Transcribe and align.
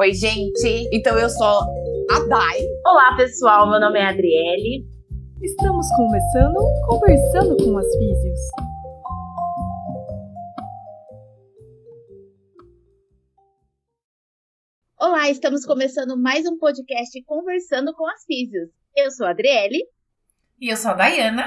Oi, 0.00 0.14
gente. 0.14 0.88
Então 0.92 1.18
eu 1.18 1.28
sou 1.28 1.44
a 1.44 2.20
Dai. 2.28 2.60
Olá, 2.86 3.16
pessoal. 3.16 3.68
Meu 3.68 3.80
nome 3.80 3.98
é 3.98 4.04
Adriele. 4.04 4.86
Estamos 5.42 5.88
começando 5.96 6.54
Conversando 6.86 7.56
com 7.56 7.76
as 7.76 7.96
Físios. 7.96 8.38
Olá, 15.00 15.28
estamos 15.30 15.66
começando 15.66 16.16
mais 16.16 16.46
um 16.46 16.56
podcast 16.56 17.20
Conversando 17.24 17.92
com 17.92 18.08
as 18.08 18.24
Físios. 18.24 18.70
Eu 18.96 19.10
sou 19.10 19.26
a 19.26 19.30
Adriele. 19.30 19.82
E 20.60 20.70
eu 20.70 20.76
sou 20.76 20.92
a 20.92 20.94
Dayana. 20.94 21.44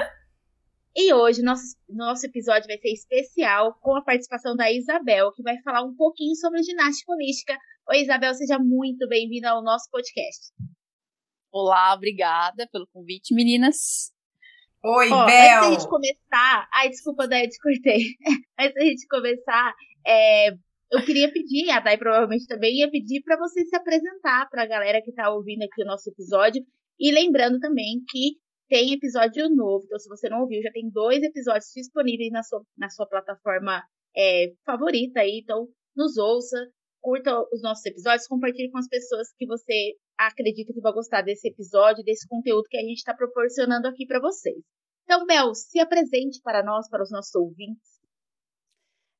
E 0.94 1.14
hoje 1.14 1.40
nosso, 1.40 1.74
nosso 1.88 2.26
episódio 2.26 2.66
vai 2.66 2.76
ser 2.76 2.92
especial 2.92 3.78
com 3.80 3.96
a 3.96 4.02
participação 4.02 4.54
da 4.54 4.70
Isabel, 4.70 5.32
que 5.32 5.42
vai 5.42 5.56
falar 5.62 5.82
um 5.82 5.96
pouquinho 5.96 6.36
sobre 6.36 6.62
ginástica 6.62 7.12
holística. 7.12 7.56
Oi, 7.88 8.02
Isabel, 8.02 8.32
seja 8.34 8.58
muito 8.60 9.08
bem-vinda 9.08 9.50
ao 9.50 9.62
nosso 9.62 9.90
podcast. 9.90 10.52
Olá, 11.50 11.92
obrigada 11.94 12.68
pelo 12.70 12.86
convite, 12.86 13.34
meninas. 13.34 14.12
Oi, 14.84 15.10
Ó, 15.10 15.26
Bel! 15.26 15.58
Antes 15.58 15.68
da 15.68 15.74
gente 15.74 15.88
começar. 15.88 16.68
Ai, 16.72 16.88
desculpa, 16.88 17.26
Dai, 17.26 17.44
eu 17.44 17.48
te 17.48 17.58
cortei. 17.58 18.04
antes 18.58 18.74
da 18.74 18.80
gente 18.82 19.06
começar, 19.08 19.74
é, 20.06 20.50
eu 20.92 21.04
queria 21.04 21.30
pedir, 21.32 21.70
a 21.70 21.80
Dai 21.80 21.98
provavelmente 21.98 22.46
também 22.46 22.78
ia 22.78 22.90
pedir 22.90 23.20
para 23.22 23.36
você 23.36 23.64
se 23.64 23.74
apresentar 23.74 24.48
para 24.48 24.62
a 24.62 24.66
galera 24.66 25.02
que 25.02 25.10
está 25.10 25.30
ouvindo 25.30 25.64
aqui 25.64 25.82
o 25.82 25.86
nosso 25.86 26.08
episódio. 26.08 26.64
E 27.00 27.12
lembrando 27.12 27.58
também 27.58 28.00
que 28.08 28.36
tem 28.68 28.92
episódio 28.92 29.50
novo. 29.50 29.84
Então, 29.86 29.98
se 29.98 30.08
você 30.08 30.28
não 30.28 30.42
ouviu, 30.42 30.62
já 30.62 30.70
tem 30.70 30.88
dois 30.88 31.20
episódios 31.20 31.72
disponíveis 31.74 32.30
na 32.30 32.44
sua, 32.44 32.62
na 32.78 32.88
sua 32.88 33.08
plataforma 33.08 33.82
é, 34.16 34.52
favorita 34.64 35.20
aí. 35.20 35.40
Então, 35.42 35.66
nos 35.96 36.16
ouça, 36.16 36.56
curta 37.02 37.36
os 37.52 37.60
nossos 37.60 37.84
episódios, 37.84 38.26
compartilhe 38.26 38.70
com 38.70 38.78
as 38.78 38.88
pessoas 38.88 39.28
que 39.36 39.46
você 39.46 39.94
acredita 40.16 40.72
que 40.72 40.80
vai 40.80 40.92
gostar 40.92 41.22
desse 41.22 41.48
episódio, 41.48 42.04
desse 42.04 42.26
conteúdo 42.28 42.68
que 42.70 42.78
a 42.78 42.82
gente 42.82 42.98
está 42.98 43.12
proporcionando 43.12 43.88
aqui 43.88 44.06
para 44.06 44.20
vocês. 44.20 44.62
Então, 45.04 45.26
Bel, 45.26 45.54
se 45.54 45.80
apresente 45.80 46.40
para 46.42 46.64
nós, 46.64 46.88
para 46.88 47.02
os 47.02 47.10
nossos 47.10 47.34
ouvintes. 47.34 48.00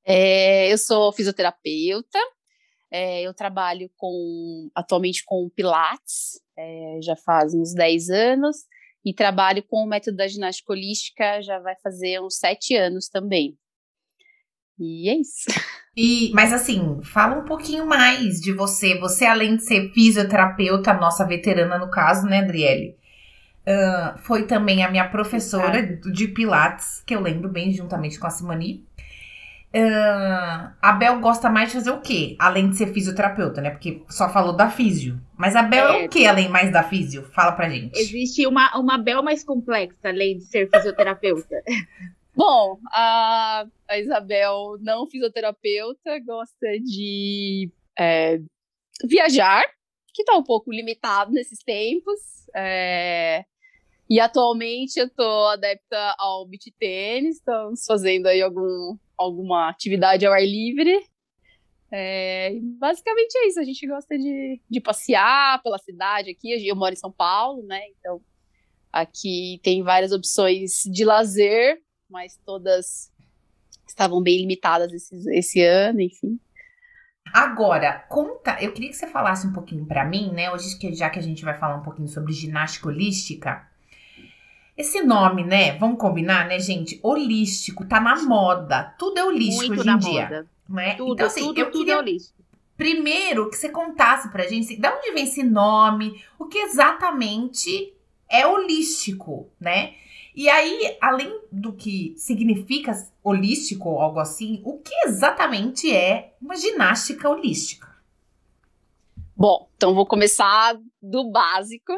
É, 0.06 0.72
eu 0.72 0.78
sou 0.78 1.12
fisioterapeuta. 1.12 2.19
É, 2.91 3.22
eu 3.22 3.34
trabalho 3.34 3.91
com 3.96 4.70
atualmente 4.74 5.24
com 5.24 5.48
Pilates, 5.48 6.41
é, 6.56 6.98
já 7.02 7.17
faz 7.17 7.55
uns 7.55 7.74
10 7.74 8.11
anos 8.11 8.56
e 9.05 9.12
trabalho 9.14 9.62
com 9.62 9.83
o 9.83 9.86
método 9.86 10.17
da 10.17 10.28
ginástica 10.28 10.72
holística 10.72 11.42
já 11.42 11.58
vai 11.58 11.74
fazer 11.83 12.20
uns 12.20 12.36
sete 12.36 12.77
anos 12.77 13.08
também. 13.08 13.58
E 14.83 15.08
é 15.08 15.14
isso. 15.16 15.47
E, 15.94 16.33
mas 16.33 16.55
assim, 16.55 17.00
fala 17.02 17.36
um 17.36 17.44
pouquinho 17.44 17.86
mais 17.86 18.41
de 18.41 18.50
você. 18.50 18.98
Você, 18.98 19.27
além 19.27 19.56
de 19.56 19.64
ser 19.66 19.92
fisioterapeuta, 19.92 20.94
nossa 20.94 21.22
veterana 21.22 21.77
no 21.77 21.91
caso, 21.91 22.27
né, 22.27 22.39
Adriele? 22.39 22.97
Uh, 23.66 24.19
foi 24.20 24.47
também 24.47 24.83
a 24.83 24.91
minha 24.91 25.06
professora 25.06 25.83
de 25.83 26.28
Pilates, 26.28 27.02
que 27.06 27.14
eu 27.14 27.20
lembro 27.20 27.47
bem, 27.47 27.74
juntamente 27.74 28.19
com 28.19 28.27
a 28.27 28.30
Simoni. 28.30 28.86
Uh, 29.74 30.72
a 30.80 30.92
Bel 30.92 31.20
gosta 31.20 31.50
mais 31.50 31.69
de 31.69 31.74
fazer 31.74 31.91
o 31.91 32.00
quê? 32.00 32.36
Além 32.39 32.70
de 32.70 32.77
ser 32.78 32.86
fisioterapeuta, 32.86 33.61
né? 33.61 33.69
Porque 33.69 34.02
só 34.08 34.30
falou 34.30 34.56
da 34.56 34.70
físio. 34.70 35.20
Mas 35.36 35.55
a 35.55 35.62
Bel 35.62 35.89
é, 35.89 36.02
é 36.02 36.06
o 36.06 36.08
quê, 36.08 36.24
além 36.24 36.48
mais 36.48 36.72
da 36.72 36.83
físio? 36.83 37.24
Fala 37.34 37.52
pra 37.52 37.69
gente. 37.69 37.98
Existe 37.98 38.46
uma, 38.46 38.74
uma 38.78 38.96
Bel 38.96 39.22
mais 39.22 39.44
complexa, 39.44 40.08
além 40.08 40.39
de 40.39 40.44
ser 40.44 40.70
fisioterapeuta. 40.70 41.56
Bom, 42.34 42.78
a, 42.91 43.66
a, 43.88 43.98
Isabel, 43.98 44.78
não 44.80 45.06
fisioterapeuta, 45.06 46.19
gosta 46.20 46.66
de 46.83 47.70
é, 47.98 48.41
viajar, 49.05 49.62
que 50.14 50.24
tá 50.24 50.36
um 50.36 50.42
pouco 50.42 50.72
limitado 50.72 51.30
nesses 51.33 51.62
tempos. 51.62 52.48
É, 52.55 53.44
e 54.08 54.19
atualmente 54.19 54.98
eu 54.98 55.08
tô 55.11 55.47
adepta 55.47 56.14
ao 56.19 56.47
beach 56.47 56.70
tênis, 56.78 57.36
estamos 57.36 57.84
fazendo 57.86 58.27
aí 58.27 58.40
algum, 58.40 58.96
alguma 59.17 59.68
atividade 59.68 60.24
ao 60.24 60.33
ar 60.33 60.42
livre. 60.42 61.06
É, 61.90 62.58
basicamente 62.79 63.36
é 63.36 63.48
isso, 63.48 63.61
a 63.61 63.64
gente 63.64 63.86
gosta 63.86 64.17
de, 64.17 64.58
de 64.70 64.80
passear 64.80 65.62
pela 65.62 65.77
cidade 65.77 66.30
aqui, 66.30 66.67
eu 66.67 66.74
moro 66.74 66.95
em 66.95 66.96
São 66.96 67.12
Paulo, 67.12 67.62
né, 67.64 67.83
então 67.98 68.18
aqui 68.90 69.61
tem 69.62 69.83
várias 69.83 70.11
opções 70.11 70.83
de 70.90 71.05
lazer, 71.05 71.83
mas 72.12 72.39
todas 72.45 73.11
estavam 73.89 74.23
bem 74.23 74.39
limitadas 74.39 74.92
esse, 74.92 75.17
esse 75.36 75.62
ano, 75.62 76.00
enfim. 76.00 76.39
Agora, 77.33 78.05
conta, 78.08 78.58
eu 78.61 78.73
queria 78.73 78.90
que 78.90 78.96
você 78.96 79.06
falasse 79.06 79.46
um 79.46 79.52
pouquinho 79.52 79.86
para 79.86 80.05
mim, 80.05 80.30
né, 80.33 80.50
hoje 80.52 80.77
já 80.95 81.08
que 81.08 81.18
a 81.18 81.23
gente 81.23 81.45
vai 81.45 81.56
falar 81.58 81.77
um 81.77 81.83
pouquinho 81.83 82.08
sobre 82.08 82.33
ginástica 82.33 82.89
holística, 82.89 83.67
esse 84.77 85.02
nome, 85.02 85.45
né? 85.45 85.77
Vamos 85.78 85.98
combinar, 85.98 86.46
né, 86.48 86.58
gente? 86.58 86.98
Holístico, 87.02 87.84
tá 87.86 88.00
na 88.00 88.23
moda. 88.23 88.94
Tudo 88.98 89.18
é 89.18 89.24
holístico 89.24 89.67
Muito 89.67 89.80
hoje 89.80 89.86
na 89.86 89.94
em 89.94 89.98
dia. 89.98 90.23
moda. 90.23 90.50
Né? 90.68 90.94
Tudo, 90.94 91.12
então, 91.12 91.27
assim, 91.27 91.40
tudo, 91.40 91.58
eu 91.58 91.67
tudo 91.70 91.79
queria 91.79 91.94
é 91.94 91.98
holístico. 91.98 92.42
primeiro 92.77 93.50
que 93.50 93.56
você 93.56 93.68
contasse 93.68 94.30
pra 94.30 94.46
gente 94.46 94.64
assim, 94.64 94.80
de 94.80 94.89
onde 94.89 95.12
vem 95.12 95.24
esse 95.24 95.42
nome, 95.42 96.23
o 96.39 96.46
que 96.46 96.58
exatamente 96.58 97.94
é 98.29 98.46
holístico, 98.46 99.50
né? 99.61 99.94
E 100.34 100.48
aí, 100.48 100.96
além 101.00 101.40
do 101.50 101.74
que 101.74 102.14
significa 102.16 102.92
holístico 103.22 103.90
ou 103.90 104.00
algo 104.00 104.18
assim, 104.18 104.62
o 104.64 104.78
que 104.78 104.94
exatamente 105.04 105.94
é 105.94 106.34
uma 106.40 106.56
ginástica 106.56 107.28
holística? 107.28 107.92
Bom, 109.36 109.68
então 109.76 109.94
vou 109.94 110.06
começar 110.06 110.78
do 111.02 111.30
básico. 111.30 111.92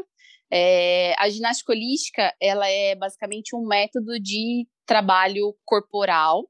É, 0.51 1.15
a 1.19 1.29
ginástica 1.29 1.73
holística, 1.73 2.35
ela 2.41 2.69
é 2.69 2.95
basicamente 2.95 3.55
um 3.55 3.67
método 3.67 4.19
de 4.21 4.67
trabalho 4.87 5.55
corporal. 5.65 6.49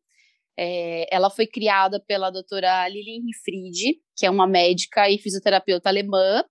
É, 0.56 1.06
ela 1.14 1.30
foi 1.30 1.46
criada 1.46 2.00
pela 2.06 2.30
doutora 2.30 2.88
Lilian 2.88 3.24
Fried, 3.44 4.00
que 4.16 4.24
é 4.24 4.30
uma 4.30 4.46
médica 4.46 5.10
e 5.10 5.18
fisioterapeuta 5.18 5.88
alemã, 5.88 6.44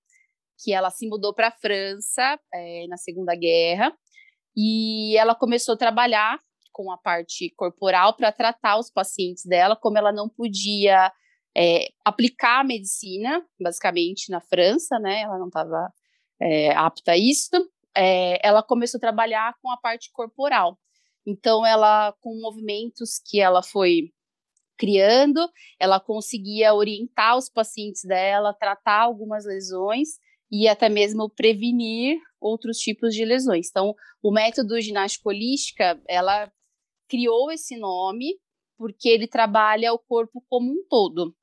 que 0.62 0.74
ela 0.74 0.90
se 0.90 1.08
mudou 1.08 1.34
para 1.34 1.48
a 1.48 1.52
França 1.52 2.40
é, 2.54 2.86
na 2.88 2.98
Segunda 2.98 3.36
Guerra, 3.36 3.94
e 4.56 5.18
ela 5.18 5.36
começou 5.36 5.76
a 5.76 5.78
trabalhar 5.78 6.40
com 6.72 6.92
a 6.92 6.98
parte 6.98 7.54
corporal 7.56 8.16
para 8.16 8.32
tratar 8.32 8.78
os 8.78 8.90
pacientes 8.90 9.46
dela, 9.46 9.76
como 9.76 9.98
ela 9.98 10.12
não 10.12 10.28
podia 10.28 11.12
é, 11.56 11.88
aplicar 12.04 12.62
a 12.62 12.64
medicina, 12.64 13.46
basicamente, 13.60 14.32
na 14.32 14.42
França, 14.42 14.98
né? 15.00 15.22
Ela 15.22 15.38
não 15.38 15.48
estava 15.48 15.92
é, 16.42 16.76
apta 16.76 17.12
a 17.12 17.18
isso, 17.18 17.52
é, 17.96 18.40
ela 18.46 18.64
começou 18.64 18.98
a 18.98 19.02
trabalhar 19.02 19.56
com 19.62 19.72
a 19.72 19.78
parte 19.78 20.12
corporal. 20.12 20.80
Então, 21.26 21.66
ela, 21.66 22.14
com 22.20 22.40
movimentos 22.42 23.20
que 23.24 23.40
ela 23.40 23.62
foi 23.62 24.12
criando, 24.78 25.48
ela 25.80 26.00
conseguia 26.00 26.74
orientar 26.74 27.38
os 27.38 27.50
pacientes 27.50 28.04
dela, 28.04 28.54
tratar 28.54 29.02
algumas 29.02 29.46
lesões 29.46 30.18
e 30.56 30.68
até 30.68 30.88
mesmo 30.88 31.28
prevenir 31.32 32.20
outros 32.40 32.78
tipos 32.78 33.16
de 33.16 33.26
lesões. 33.26 33.70
Então, 33.72 33.96
o 34.22 34.32
método 34.32 34.80
ginástica 34.80 35.30
holística, 35.30 36.00
ela 36.08 36.52
criou 37.10 37.52
esse 37.52 37.76
nome 37.76 38.38
porque 38.78 39.10
ele 39.10 39.28
trabalha 39.28 39.92
o 39.92 39.98
corpo 39.98 40.46
como 40.48 40.72
um 40.72 40.86
todo. 40.88 41.36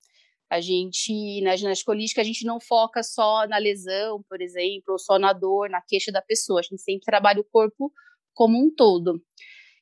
A 0.48 0.60
gente, 0.60 1.40
na 1.42 1.56
ginástica 1.56 1.90
holística, 1.90 2.20
a 2.20 2.24
gente 2.24 2.44
não 2.44 2.60
foca 2.60 3.02
só 3.02 3.48
na 3.48 3.58
lesão, 3.58 4.22
por 4.28 4.40
exemplo, 4.40 4.92
ou 4.92 4.98
só 4.98 5.18
na 5.18 5.32
dor, 5.32 5.68
na 5.68 5.82
queixa 5.82 6.12
da 6.12 6.22
pessoa. 6.22 6.60
A 6.60 6.62
gente 6.62 6.80
sempre 6.80 7.04
trabalha 7.04 7.40
o 7.40 7.44
corpo 7.50 7.92
como 8.32 8.56
um 8.56 8.72
todo. 8.72 9.20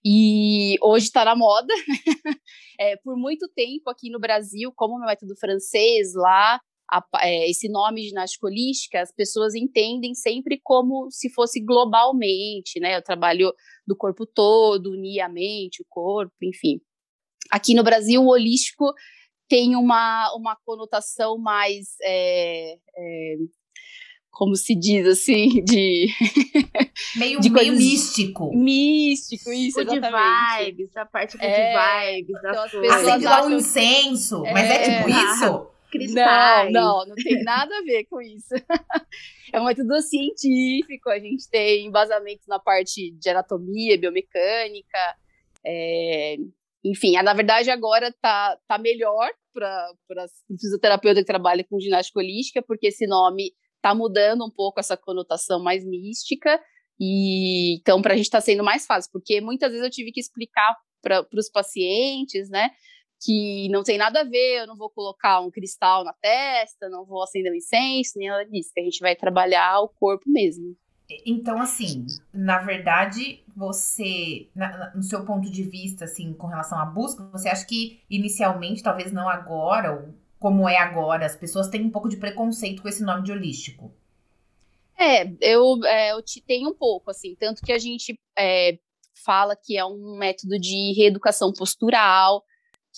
E 0.02 0.76
hoje 0.80 1.04
está 1.04 1.26
na 1.26 1.36
moda. 1.36 1.74
é, 2.80 2.96
por 2.96 3.14
muito 3.14 3.46
tempo 3.54 3.90
aqui 3.90 4.08
no 4.08 4.18
Brasil, 4.18 4.72
como 4.74 4.96
o 4.96 5.00
método 5.00 5.36
francês 5.36 6.14
lá, 6.14 6.58
a, 6.90 7.02
é, 7.22 7.50
esse 7.50 7.68
nome 7.68 8.02
ginástica 8.08 8.46
holística, 8.46 9.00
as 9.00 9.12
pessoas 9.12 9.54
entendem 9.54 10.14
sempre 10.14 10.60
como 10.62 11.08
se 11.10 11.28
fosse 11.32 11.60
globalmente, 11.60 12.80
né? 12.80 12.98
O 12.98 13.02
trabalho 13.02 13.52
do 13.86 13.96
corpo 13.96 14.24
todo, 14.26 14.92
unir 14.92 15.20
a 15.20 15.28
mente, 15.28 15.82
o 15.82 15.86
corpo, 15.88 16.34
enfim. 16.42 16.80
Aqui 17.50 17.74
no 17.74 17.82
Brasil, 17.82 18.22
o 18.22 18.28
holístico 18.28 18.92
tem 19.48 19.76
uma, 19.76 20.34
uma 20.34 20.56
conotação 20.64 21.38
mais. 21.38 21.88
É, 22.02 22.74
é, 22.96 23.36
como 24.30 24.54
se 24.54 24.74
diz 24.74 25.06
assim, 25.06 25.64
de. 25.64 26.06
Meio, 27.16 27.40
de 27.40 27.50
meio 27.50 27.72
místico. 27.72 28.54
Místico, 28.54 29.50
isso, 29.52 29.78
Good 29.84 29.96
exatamente. 29.98 30.64
vibes, 30.66 30.96
a 30.96 31.04
parte 31.06 31.32
good 31.36 31.44
É, 31.46 32.14
vibes 32.16 32.36
então 32.38 32.50
as 32.62 32.70
coisas. 32.70 32.80
pessoas 32.80 33.06
Acende 33.08 33.24
lá 33.24 33.46
um 33.46 33.50
incenso. 33.56 34.42
Mas 34.42 34.70
é 34.70 34.74
É. 34.74 34.98
tipo 34.98 35.08
isso? 35.10 35.66
Cristais. 35.90 36.72
Não, 36.72 36.98
não, 36.98 37.06
não 37.08 37.14
tem 37.16 37.42
nada 37.42 37.76
a 37.78 37.82
ver 37.82 38.04
com 38.04 38.20
isso. 38.20 38.54
É 39.50 39.58
um 39.58 39.64
método 39.64 39.98
científico, 40.02 41.08
a 41.08 41.18
gente 41.18 41.48
tem 41.48 41.86
embasamentos 41.86 42.46
na 42.46 42.58
parte 42.58 43.12
de 43.12 43.30
anatomia, 43.30 43.98
biomecânica, 43.98 45.16
é, 45.64 46.36
enfim, 46.84 47.12
na 47.22 47.32
verdade 47.32 47.70
agora 47.70 48.14
tá, 48.20 48.58
tá 48.66 48.78
melhor 48.78 49.30
para 49.52 49.90
o 50.10 50.58
fisioterapeuta 50.58 51.20
que 51.20 51.26
trabalha 51.26 51.64
com 51.64 51.80
ginástica 51.80 52.20
holística, 52.20 52.62
porque 52.62 52.88
esse 52.88 53.06
nome 53.06 53.52
tá 53.80 53.94
mudando 53.94 54.44
um 54.44 54.50
pouco 54.50 54.80
essa 54.80 54.96
conotação 54.96 55.62
mais 55.62 55.84
mística, 55.84 56.60
e 57.00 57.76
então 57.78 58.00
para 58.02 58.14
a 58.14 58.16
gente 58.16 58.26
está 58.26 58.40
sendo 58.40 58.62
mais 58.62 58.86
fácil, 58.86 59.10
porque 59.12 59.40
muitas 59.40 59.70
vezes 59.70 59.84
eu 59.84 59.90
tive 59.90 60.12
que 60.12 60.20
explicar 60.20 60.76
para 61.02 61.26
os 61.34 61.48
pacientes, 61.48 62.48
né, 62.50 62.70
que 63.20 63.68
não 63.70 63.82
tem 63.82 63.98
nada 63.98 64.20
a 64.20 64.24
ver, 64.24 64.60
eu 64.60 64.66
não 64.66 64.76
vou 64.76 64.90
colocar 64.90 65.40
um 65.40 65.50
cristal 65.50 66.04
na 66.04 66.12
testa, 66.12 66.88
não 66.88 67.04
vou 67.04 67.22
acender 67.22 67.52
um 67.52 67.56
incenso, 67.56 68.12
nem 68.16 68.28
nada 68.28 68.44
disso, 68.44 68.70
que 68.72 68.80
a 68.80 68.84
gente 68.84 69.00
vai 69.00 69.16
trabalhar 69.16 69.80
o 69.80 69.88
corpo 69.88 70.24
mesmo. 70.28 70.76
Então, 71.24 71.60
assim, 71.60 72.06
na 72.32 72.58
verdade, 72.58 73.42
você, 73.56 74.48
na, 74.54 74.94
no 74.94 75.02
seu 75.02 75.24
ponto 75.24 75.50
de 75.50 75.62
vista, 75.62 76.04
assim, 76.04 76.34
com 76.34 76.46
relação 76.46 76.78
à 76.78 76.84
busca, 76.84 77.24
você 77.32 77.48
acha 77.48 77.64
que 77.64 78.02
inicialmente, 78.10 78.82
talvez 78.82 79.10
não 79.10 79.28
agora, 79.28 79.92
ou 79.92 80.14
como 80.38 80.68
é 80.68 80.76
agora, 80.76 81.24
as 81.24 81.34
pessoas 81.34 81.68
têm 81.68 81.82
um 81.82 81.90
pouco 81.90 82.08
de 82.08 82.18
preconceito 82.18 82.82
com 82.82 82.88
esse 82.88 83.02
nome 83.02 83.24
de 83.24 83.32
holístico? 83.32 83.90
É, 84.98 85.26
eu, 85.40 85.82
é, 85.84 86.12
eu 86.12 86.22
te 86.22 86.42
tenho 86.42 86.70
um 86.70 86.74
pouco, 86.74 87.10
assim, 87.10 87.34
tanto 87.36 87.62
que 87.62 87.72
a 87.72 87.78
gente 87.78 88.18
é, 88.38 88.78
fala 89.24 89.56
que 89.56 89.78
é 89.78 89.84
um 89.84 90.18
método 90.18 90.58
de 90.58 90.92
reeducação 90.94 91.52
postural, 91.52 92.44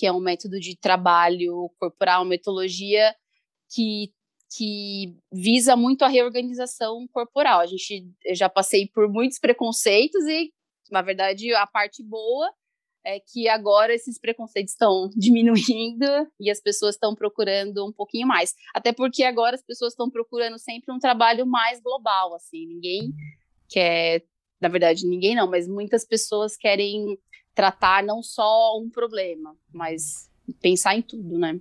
que 0.00 0.06
é 0.06 0.12
um 0.12 0.18
método 0.18 0.58
de 0.58 0.74
trabalho 0.78 1.70
corporal, 1.78 2.24
metodologia 2.24 3.14
que 3.70 4.10
que 4.56 5.14
visa 5.30 5.76
muito 5.76 6.04
a 6.04 6.08
reorganização 6.08 7.06
corporal. 7.12 7.60
A 7.60 7.66
gente 7.66 8.10
já 8.32 8.48
passei 8.48 8.88
por 8.88 9.08
muitos 9.08 9.38
preconceitos 9.38 10.24
e, 10.24 10.52
na 10.90 11.02
verdade, 11.02 11.54
a 11.54 11.66
parte 11.68 12.02
boa 12.02 12.52
é 13.04 13.20
que 13.20 13.46
agora 13.46 13.94
esses 13.94 14.18
preconceitos 14.18 14.72
estão 14.72 15.08
diminuindo 15.14 16.06
e 16.40 16.50
as 16.50 16.60
pessoas 16.60 16.96
estão 16.96 17.14
procurando 17.14 17.86
um 17.86 17.92
pouquinho 17.92 18.26
mais. 18.26 18.54
Até 18.74 18.92
porque 18.92 19.22
agora 19.22 19.54
as 19.54 19.62
pessoas 19.62 19.92
estão 19.92 20.10
procurando 20.10 20.58
sempre 20.58 20.92
um 20.92 20.98
trabalho 20.98 21.46
mais 21.46 21.80
global, 21.80 22.34
assim. 22.34 22.66
Ninguém 22.66 23.12
quer, 23.68 24.24
na 24.60 24.68
verdade, 24.68 25.06
ninguém 25.06 25.36
não, 25.36 25.48
mas 25.48 25.68
muitas 25.68 26.04
pessoas 26.04 26.56
querem 26.56 27.16
tratar 27.54 28.02
não 28.02 28.22
só 28.22 28.78
um 28.78 28.88
problema, 28.88 29.56
mas 29.72 30.30
pensar 30.60 30.94
em 30.94 31.02
tudo, 31.02 31.38
né? 31.38 31.60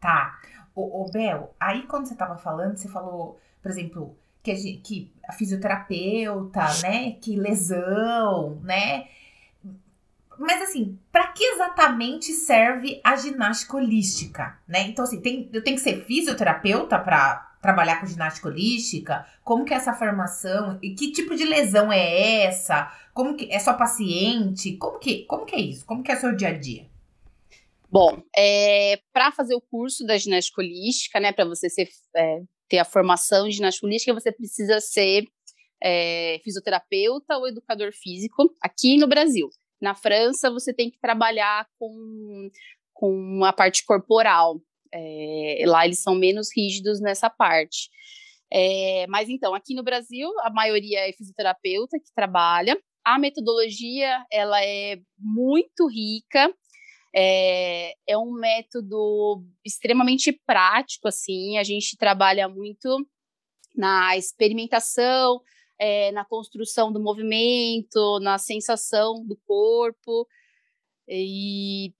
Tá. 0.00 0.38
Ô, 0.74 1.02
ô 1.02 1.10
Bel, 1.10 1.54
aí 1.58 1.86
quando 1.86 2.06
você 2.06 2.12
estava 2.12 2.36
falando, 2.36 2.76
você 2.76 2.88
falou, 2.88 3.38
por 3.62 3.70
exemplo, 3.70 4.16
que 4.42 4.50
a, 4.50 4.54
gente, 4.54 4.78
que 4.78 5.12
a 5.26 5.32
fisioterapeuta, 5.32 6.62
né? 6.82 7.12
Que 7.20 7.36
lesão, 7.36 8.60
né? 8.62 9.08
Mas 10.38 10.62
assim, 10.62 10.98
para 11.10 11.28
que 11.28 11.42
exatamente 11.42 12.32
serve 12.32 13.00
a 13.02 13.16
ginástica 13.16 13.76
holística, 13.76 14.58
né? 14.68 14.82
Então 14.82 15.04
assim, 15.04 15.20
tem, 15.20 15.50
eu 15.52 15.62
tenho 15.62 15.76
que 15.76 15.82
ser 15.82 16.04
fisioterapeuta 16.04 16.98
para 16.98 17.48
trabalhar 17.60 18.00
com 18.00 18.06
ginástica 18.06 18.48
holística? 18.48 19.26
Como 19.42 19.64
que 19.64 19.74
é 19.74 19.76
essa 19.76 19.92
formação? 19.92 20.78
E 20.80 20.94
que 20.94 21.12
tipo 21.12 21.34
de 21.34 21.44
lesão 21.44 21.92
é 21.92 22.44
essa? 22.44 22.92
Como 23.18 23.34
que 23.34 23.50
é 23.50 23.58
só 23.58 23.74
paciente? 23.74 24.76
Como 24.76 24.96
que, 25.00 25.24
como 25.24 25.44
que 25.44 25.56
é 25.56 25.58
isso? 25.58 25.84
Como 25.84 26.04
que 26.04 26.12
é 26.12 26.14
o 26.14 26.20
seu 26.20 26.36
dia 26.36 26.50
a 26.50 26.56
dia? 26.56 26.86
Bom, 27.90 28.22
é, 28.36 29.00
para 29.12 29.32
fazer 29.32 29.56
o 29.56 29.60
curso 29.60 30.06
da 30.06 30.16
ginástica 30.16 30.60
holística, 30.60 31.18
né, 31.18 31.32
para 31.32 31.44
você 31.44 31.68
ser, 31.68 31.88
é, 32.14 32.42
ter 32.68 32.78
a 32.78 32.84
formação 32.84 33.48
de 33.48 33.56
ginástica 33.56 33.84
holística, 33.88 34.14
você 34.14 34.30
precisa 34.30 34.78
ser 34.78 35.24
é, 35.82 36.40
fisioterapeuta 36.44 37.36
ou 37.38 37.48
educador 37.48 37.90
físico 37.92 38.54
aqui 38.62 38.96
no 38.96 39.08
Brasil. 39.08 39.50
Na 39.82 39.96
França, 39.96 40.48
você 40.48 40.72
tem 40.72 40.88
que 40.88 41.00
trabalhar 41.00 41.66
com, 41.76 42.48
com 42.94 43.44
a 43.44 43.52
parte 43.52 43.84
corporal. 43.84 44.60
É, 44.94 45.64
lá 45.66 45.84
eles 45.84 46.00
são 46.00 46.14
menos 46.14 46.56
rígidos 46.56 47.00
nessa 47.00 47.28
parte. 47.28 47.90
É, 48.48 49.08
mas 49.08 49.28
então, 49.28 49.56
aqui 49.56 49.74
no 49.74 49.82
Brasil, 49.82 50.30
a 50.42 50.50
maioria 50.50 51.08
é 51.08 51.12
fisioterapeuta 51.12 51.98
que 51.98 52.14
trabalha. 52.14 52.80
A 53.08 53.18
metodologia 53.18 54.22
ela 54.30 54.62
é 54.62 55.00
muito 55.18 55.88
rica 55.88 56.52
é, 57.14 57.94
é 58.06 58.18
um 58.18 58.32
método 58.32 59.42
extremamente 59.64 60.30
prático, 60.46 61.08
assim, 61.08 61.56
a 61.56 61.64
gente 61.64 61.96
trabalha 61.96 62.48
muito 62.50 63.08
na 63.74 64.14
experimentação, 64.14 65.40
é, 65.78 66.12
na 66.12 66.22
construção 66.22 66.92
do 66.92 67.00
movimento, 67.00 68.20
na 68.20 68.36
sensação 68.36 69.24
do 69.26 69.38
corpo. 69.46 70.26
E, 71.08 71.94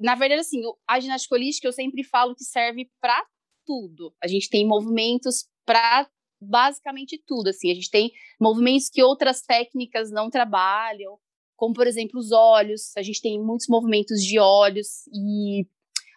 na 0.00 0.14
verdade, 0.14 0.40
assim, 0.40 0.62
a 0.88 0.98
ginástica 0.98 1.34
holística 1.34 1.68
eu 1.68 1.72
sempre 1.72 2.02
falo 2.02 2.34
que 2.34 2.44
serve 2.44 2.90
para 3.02 3.22
tudo. 3.66 4.14
A 4.22 4.26
gente 4.26 4.48
tem 4.48 4.66
movimentos 4.66 5.46
para 5.66 6.08
basicamente 6.44 7.22
tudo, 7.26 7.48
assim. 7.48 7.70
A 7.70 7.74
gente 7.74 7.90
tem 7.90 8.12
movimentos 8.40 8.88
que 8.88 9.02
outras 9.02 9.42
técnicas 9.42 10.10
não 10.10 10.30
trabalham 10.30 11.18
como 11.56 11.74
por 11.74 11.86
exemplo 11.86 12.18
os 12.18 12.32
olhos. 12.32 12.96
A 12.96 13.02
gente 13.02 13.20
tem 13.20 13.40
muitos 13.40 13.66
movimentos 13.68 14.22
de 14.22 14.38
olhos 14.38 15.06
e 15.12 15.66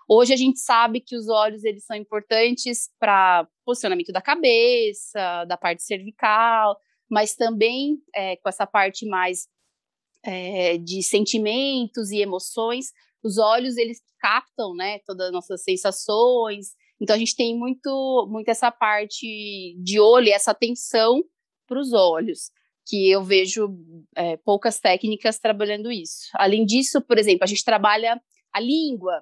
hoje 0.08 0.34
a 0.34 0.38
gente 0.38 0.60
sabe 0.60 1.00
que 1.00 1.16
os 1.16 1.28
olhos 1.28 1.64
eles 1.64 1.86
são 1.86 1.96
importantes 1.96 2.90
para 3.00 3.48
posicionamento 3.66 4.12
da 4.12 4.22
cabeça, 4.22 5.46
da 5.46 5.58
parte 5.58 5.84
cervical, 5.84 6.78
mas 7.10 7.36
também 7.36 7.98
é, 8.16 8.36
com 8.38 8.50
essa 8.50 8.66
parte 8.66 9.06
mais 9.06 9.48
é, 10.24 10.78
de 10.78 11.04
sentimentos 11.04 12.12
e 12.12 12.22
emoções. 12.22 12.92
Os 13.24 13.38
olhos 13.38 13.78
eles 13.78 14.02
captam, 14.20 14.74
né, 14.76 15.00
todas 15.06 15.28
as 15.28 15.34
nossas 15.34 15.64
sensações. 15.64 16.76
Então 17.00 17.16
a 17.16 17.20
gente 17.20 17.36
tem 17.36 17.58
muito, 17.58 18.28
muito 18.30 18.50
essa 18.50 18.72
parte 18.72 19.76
de 19.80 20.00
olho, 20.00 20.30
essa 20.30 20.52
atenção 20.52 21.24
para 21.68 21.80
os 21.80 21.94
olhos 21.94 22.52
que 22.88 23.12
eu 23.12 23.22
vejo 23.22 23.78
é, 24.16 24.38
poucas 24.38 24.80
técnicas 24.80 25.38
trabalhando 25.38 25.92
isso. 25.92 26.30
Além 26.36 26.66
disso, 26.66 27.02
por 27.02 27.18
exemplo, 27.18 27.44
a 27.44 27.48
gente 27.48 27.64
trabalha 27.64 28.20
a 28.54 28.60
língua, 28.62 29.22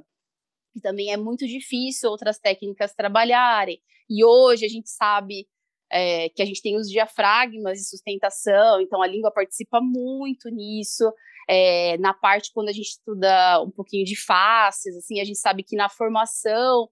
que 0.72 0.80
também 0.80 1.12
é 1.12 1.18
muito 1.18 1.48
difícil 1.48 2.12
outras 2.12 2.38
técnicas 2.38 2.94
trabalharem. 2.94 3.82
E 4.08 4.24
hoje 4.24 4.66
a 4.66 4.70
gente 4.70 4.90
sabe 4.90 5.48
é, 5.92 6.30
que 6.30 6.44
a 6.44 6.46
gente 6.46 6.62
tem 6.62 6.76
os 6.78 6.88
diafragmas 6.90 7.80
de 7.80 7.90
sustentação, 7.90 8.80
então 8.82 9.02
a 9.02 9.08
língua 9.08 9.32
participa 9.32 9.82
muito 9.82 10.50
nisso. 10.50 11.12
É, 11.50 11.98
na 11.98 12.14
parte 12.14 12.52
quando 12.54 12.70
a 12.70 12.74
gente 12.74 12.90
estuda 12.90 13.62
um 13.62 13.72
pouquinho 13.72 14.06
de 14.06 14.16
faces, 14.16 14.96
assim, 14.96 15.20
a 15.20 15.24
gente 15.24 15.40
sabe 15.40 15.64
que 15.64 15.76
na 15.76 15.90
formação 15.90 16.88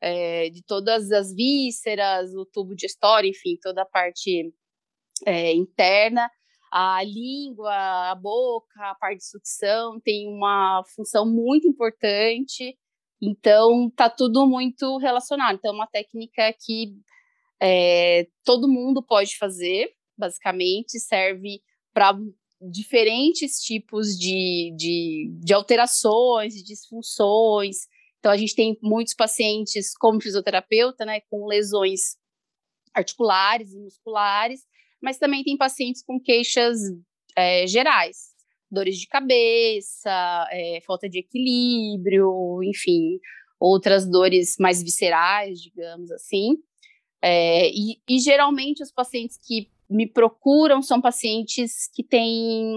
é, 0.00 0.50
de 0.50 0.62
todas 0.62 1.10
as 1.10 1.34
vísceras, 1.34 2.34
o 2.34 2.44
tubo 2.46 2.74
digestório, 2.74 3.30
enfim, 3.30 3.56
toda 3.60 3.82
a 3.82 3.86
parte 3.86 4.52
é, 5.24 5.52
interna. 5.52 6.30
A 6.72 7.02
língua, 7.02 8.10
a 8.10 8.14
boca, 8.14 8.90
a 8.90 8.94
parte 8.96 9.18
de 9.18 9.28
sucção 9.28 10.00
tem 10.00 10.28
uma 10.28 10.82
função 10.94 11.24
muito 11.24 11.66
importante. 11.66 12.76
Então, 13.22 13.90
tá 13.96 14.10
tudo 14.10 14.46
muito 14.46 14.98
relacionado. 14.98 15.56
Então, 15.56 15.72
é 15.72 15.74
uma 15.74 15.86
técnica 15.86 16.54
que 16.60 16.92
é, 17.60 18.26
todo 18.44 18.68
mundo 18.68 19.02
pode 19.02 19.38
fazer, 19.38 19.90
basicamente, 20.18 20.98
serve 20.98 21.62
para 21.94 22.18
diferentes 22.60 23.60
tipos 23.60 24.08
de, 24.18 24.74
de, 24.76 25.30
de 25.42 25.54
alterações, 25.54 26.54
de 26.54 26.62
disfunções. 26.62 27.76
Então, 28.26 28.34
a 28.34 28.36
gente 28.36 28.56
tem 28.56 28.76
muitos 28.82 29.14
pacientes, 29.14 29.96
como 29.96 30.20
fisioterapeuta, 30.20 31.04
né, 31.04 31.20
com 31.30 31.46
lesões 31.46 32.16
articulares 32.92 33.72
e 33.72 33.78
musculares, 33.78 34.62
mas 35.00 35.16
também 35.16 35.44
tem 35.44 35.56
pacientes 35.56 36.02
com 36.02 36.18
queixas 36.18 36.76
é, 37.36 37.68
gerais, 37.68 38.34
dores 38.68 38.98
de 38.98 39.06
cabeça, 39.06 40.48
é, 40.50 40.80
falta 40.84 41.08
de 41.08 41.20
equilíbrio, 41.20 42.60
enfim, 42.64 43.20
outras 43.60 44.04
dores 44.10 44.56
mais 44.58 44.82
viscerais, 44.82 45.60
digamos 45.62 46.10
assim. 46.10 46.56
É, 47.22 47.68
e, 47.68 48.00
e, 48.10 48.18
geralmente 48.18 48.82
os 48.82 48.90
pacientes 48.90 49.38
que 49.40 49.70
me 49.88 50.04
procuram 50.04 50.82
são 50.82 51.00
pacientes 51.00 51.88
que 51.94 52.02
têm 52.02 52.74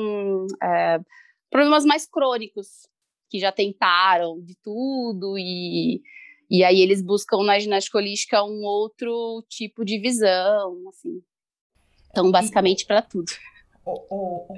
problemas 1.50 1.86
mais 1.86 2.06
crônicos, 2.06 2.88
que 3.30 3.40
já 3.40 3.52
tentaram 3.52 4.42
de 4.42 4.56
tudo 4.56 5.38
e, 5.38 6.02
e 6.50 6.64
aí 6.64 6.82
eles 6.82 7.02
buscam 7.02 7.44
na 7.44 7.60
ginástica 7.60 7.98
holística 7.98 8.44
um 8.44 8.64
outro 8.64 9.44
tipo 9.48 9.86
de 9.86 10.00
visão, 10.00 10.84
assim. 10.90 11.22
Então, 12.10 12.32
basicamente, 12.32 12.86
para 12.86 13.02
tudo. 13.02 13.32
O, 13.86 13.92
o, 14.10 14.54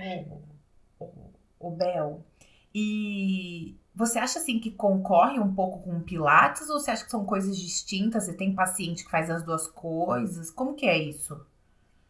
o, 1.00 1.34
o, 1.60 1.72
Bel, 1.72 2.25
e 2.74 3.75
você 3.94 4.20
acha 4.20 4.40
assim 4.40 4.60
que 4.60 4.72
concorre 4.72 5.40
um 5.40 5.54
pouco 5.54 5.84
com 5.84 5.98
o 5.98 6.04
Pilates 6.04 6.70
ou 6.70 6.80
você 6.80 6.92
acha 6.92 7.04
que 7.04 7.12
são 7.12 7.25
coisas 7.25 7.58
distintas? 7.58 8.25
Você 8.25 8.36
tem 8.36 8.56
paciente 8.56 9.04
que 9.04 9.12
faz 9.12 9.30
as 9.30 9.44
duas 9.44 9.68
coisas? 9.68 10.50
Como 10.50 10.75
que 10.75 10.86
é 10.86 10.98
isso? 10.98 11.40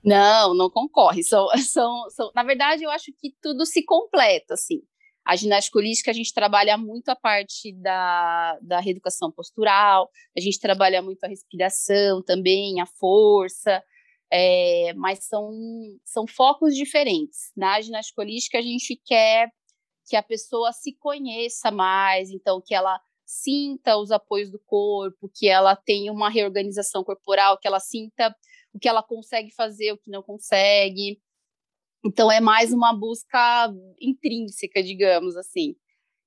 Não, 0.03 0.53
não 0.53 0.70
concorre. 0.70 1.24
São, 1.24 1.48
são, 1.58 2.10
são, 2.10 2.32
na 2.36 2.44
verdade, 2.44 2.84
eu 2.84 2.91
acho 2.91 3.12
que 3.13 3.36
tudo 3.41 3.65
se 3.65 3.84
completa, 3.84 4.53
assim. 4.53 4.82
A 5.25 5.36
ginástica 5.36 5.78
holística, 5.78 6.12
a 6.12 6.13
gente 6.13 6.34
trabalha 6.34 6.78
muito 6.78 7.10
a 7.10 7.16
parte 7.16 7.72
da, 7.74 8.58
da 8.62 8.80
reeducação 8.80 9.32
postural, 9.32 10.10
a 10.36 10.42
gente 10.42 10.60
trabalha 10.60 11.01
muito 11.01 11.24
a 11.24 11.28
respiração 11.28 12.24
também, 12.24 12.82
a 12.82 12.86
força, 12.86 13.84
é, 14.32 14.94
mas 14.96 15.25
são, 15.25 15.51
são 16.04 16.25
focos 16.25 16.75
diferentes. 16.75 17.51
Na 17.56 17.80
ginástica 17.82 18.22
holística, 18.22 18.58
a 18.58 18.62
gente 18.62 19.00
quer 19.06 19.50
que 20.08 20.16
a 20.16 20.24
pessoa 20.24 20.72
se 20.74 20.94
conheça 20.94 21.70
mais, 21.70 22.32
então 22.32 22.62
que 22.66 22.74
ela 22.74 23.00
sinta 23.25 23.98
os 23.98 24.12
apoios 24.12 24.51
do 24.51 24.60
corpo, 24.60 25.32
que 25.34 25.48
ela 25.48 25.75
tenha 25.75 26.12
uma 26.12 26.30
reorganização 26.30 27.04
corporal, 27.04 27.58
que 27.58 27.68
ela 27.68 27.80
sinta 27.80 28.36
o 28.74 28.80
que 28.80 28.90
ela 28.90 29.04
consegue 29.04 29.51
fazer, 29.51 29.94
o 29.94 29.98
que 29.98 30.10
não 30.10 30.22
consegue. 30.22 31.22
Então 32.03 32.31
é 32.31 32.39
mais 32.39 32.74
uma 32.74 32.93
busca 32.93 33.72
intrínseca, 34.00 34.81
digamos 34.81 35.38
assim. 35.38 35.75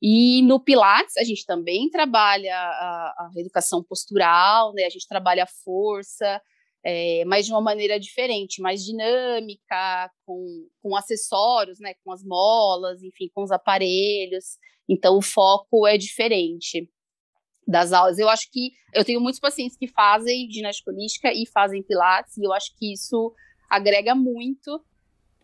E 0.01 0.43
no 0.43 0.61
Pilates 0.61 1.17
a 1.17 1.25
gente 1.25 1.45
também 1.45 1.89
trabalha 1.91 2.55
a, 2.55 3.31
a 3.35 3.41
educação 3.41 3.83
postural, 3.83 4.73
né? 4.75 4.85
A 4.85 4.91
gente 4.91 5.09
trabalha 5.09 5.45
a 5.45 5.49
força, 5.65 6.41
é, 6.85 7.25
mas 7.25 7.47
de 7.47 7.53
uma 7.53 7.61
maneira 7.61 7.99
diferente, 7.99 8.61
mais 8.61 8.85
dinâmica, 8.85 10.11
com, 10.27 10.69
com 10.83 10.95
acessórios, 10.95 11.81
né? 11.81 11.95
Com 12.05 12.13
as 12.13 12.23
molas, 12.23 13.03
enfim, 13.03 13.31
com 13.35 13.43
os 13.43 13.51
aparelhos. 13.51 14.59
Então 14.89 15.17
o 15.17 15.23
foco 15.23 15.87
é 15.87 15.97
diferente 15.97 16.89
das 17.67 17.93
aulas. 17.93 18.19
Eu 18.19 18.29
acho 18.29 18.51
que 18.53 18.73
eu 18.93 19.05
tenho 19.05 19.21
muitos 19.21 19.41
pacientes 19.41 19.77
que 19.77 19.89
fazem 19.89 20.49
ginástica 20.51 21.33
e 21.33 21.47
fazem 21.47 21.83
pilates, 21.83 22.37
e 22.37 22.45
eu 22.45 22.53
acho 22.53 22.77
que 22.79 22.93
isso 22.93 23.35
agrega 23.71 24.15
muito, 24.15 24.85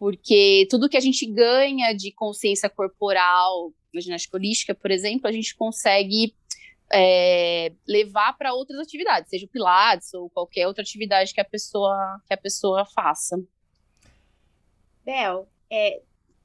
porque 0.01 0.67
tudo 0.71 0.89
que 0.89 0.97
a 0.97 1.01
gente 1.01 1.27
ganha 1.27 1.93
de 1.93 2.11
consciência 2.11 2.71
corporal 2.71 3.71
na 3.93 4.01
ginástica 4.01 4.39
holística, 4.39 4.75
por 4.75 4.91
exemplo, 4.91 5.29
a 5.29 5.33
gente 5.33 5.55
consegue 5.55 6.35
é, 6.91 7.71
levar 7.87 8.33
para 8.39 8.55
outras 8.55 8.81
atividades, 8.81 9.29
seja 9.29 9.45
o 9.45 9.49
pilates 9.49 10.15
ou 10.15 10.31
qualquer 10.31 10.67
outra 10.67 10.83
atividade 10.83 11.35
que 11.35 11.41
a 11.41 11.45
pessoa 11.45 12.19
que 12.27 12.33
a 12.33 12.37
pessoa 12.39 12.87
faça. 12.87 13.37
Bel, 15.05 15.47
é, 15.69 16.01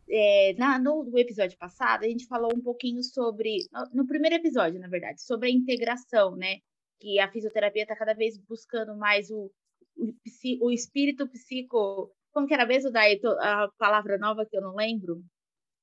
é, 0.10 0.54
na, 0.58 0.78
no, 0.78 1.18
episódio 1.18 1.58
passado, 1.58 2.04
a 2.04 2.10
gente 2.10 2.28
falou 2.28 2.52
um 2.54 2.62
pouquinho 2.62 3.02
sobre, 3.04 3.60
no, 3.72 4.02
no 4.02 4.08
primeiro 4.08 4.36
episódio, 4.36 4.82
na 4.82 4.90
verdade, 4.90 5.22
sobre 5.22 5.48
a 5.48 5.52
integração, 5.52 6.36
né? 6.36 6.58
Que 7.00 7.20
a 7.20 7.32
fisioterapia 7.32 7.84
está 7.84 7.96
cada 7.96 8.14
vez 8.14 8.38
buscando 8.38 8.98
mais 8.98 9.32
o, 9.32 9.50
o, 9.96 10.14
o, 10.62 10.72
espírito 10.72 11.26
psico. 11.30 12.12
Como 12.36 12.46
que 12.46 12.54
era 12.54 12.66
mesmo, 12.66 12.92
Daí, 12.92 13.18
a 13.40 13.70
palavra 13.78 14.18
nova 14.18 14.46
que 14.46 14.58
eu 14.58 14.62
não 14.62 14.76
lembro? 14.76 15.24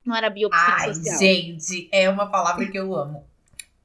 Não 0.04 0.14
era 0.14 0.28
biopsicossocial. 0.28 1.16
Ai, 1.16 1.18
gente, 1.18 1.88
é 1.90 2.10
uma 2.10 2.30
palavra 2.30 2.70
que 2.70 2.78
eu 2.78 2.94
amo. 2.94 3.26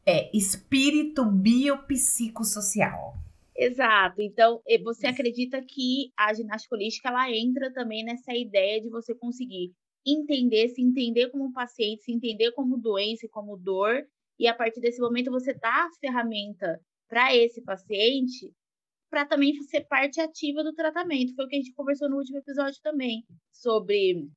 É 0.05 0.29
espírito 0.35 1.23
biopsicossocial. 1.23 3.15
Exato. 3.55 4.21
Então, 4.21 4.61
você 4.83 5.07
acredita 5.07 5.61
que 5.61 6.11
a 6.17 6.33
ginástica 6.33 6.75
holística 6.75 7.07
ela 7.07 7.31
entra 7.31 7.71
também 7.71 8.03
nessa 8.03 8.33
ideia 8.33 8.81
de 8.81 8.89
você 8.89 9.15
conseguir 9.15 9.71
entender, 10.05 10.67
se 10.67 10.81
entender 10.81 11.29
como 11.29 11.53
paciente, 11.53 12.03
se 12.03 12.11
entender 12.11 12.51
como 12.51 12.77
doença 12.77 13.25
e 13.25 13.29
como 13.29 13.55
dor, 13.55 14.05
e 14.37 14.45
a 14.45 14.53
partir 14.53 14.81
desse 14.81 14.99
momento 14.99 15.31
você 15.31 15.53
dá 15.53 15.85
a 15.85 15.89
ferramenta 16.01 16.81
para 17.07 17.33
esse 17.33 17.61
paciente 17.61 18.53
para 19.09 19.25
também 19.25 19.53
ser 19.63 19.81
parte 19.87 20.19
ativa 20.19 20.63
do 20.63 20.73
tratamento. 20.73 21.35
Foi 21.35 21.45
o 21.45 21.47
que 21.47 21.55
a 21.55 21.59
gente 21.59 21.73
conversou 21.73 22.09
no 22.09 22.17
último 22.17 22.37
episódio 22.37 22.79
também, 22.81 23.23
sobre 23.51 24.27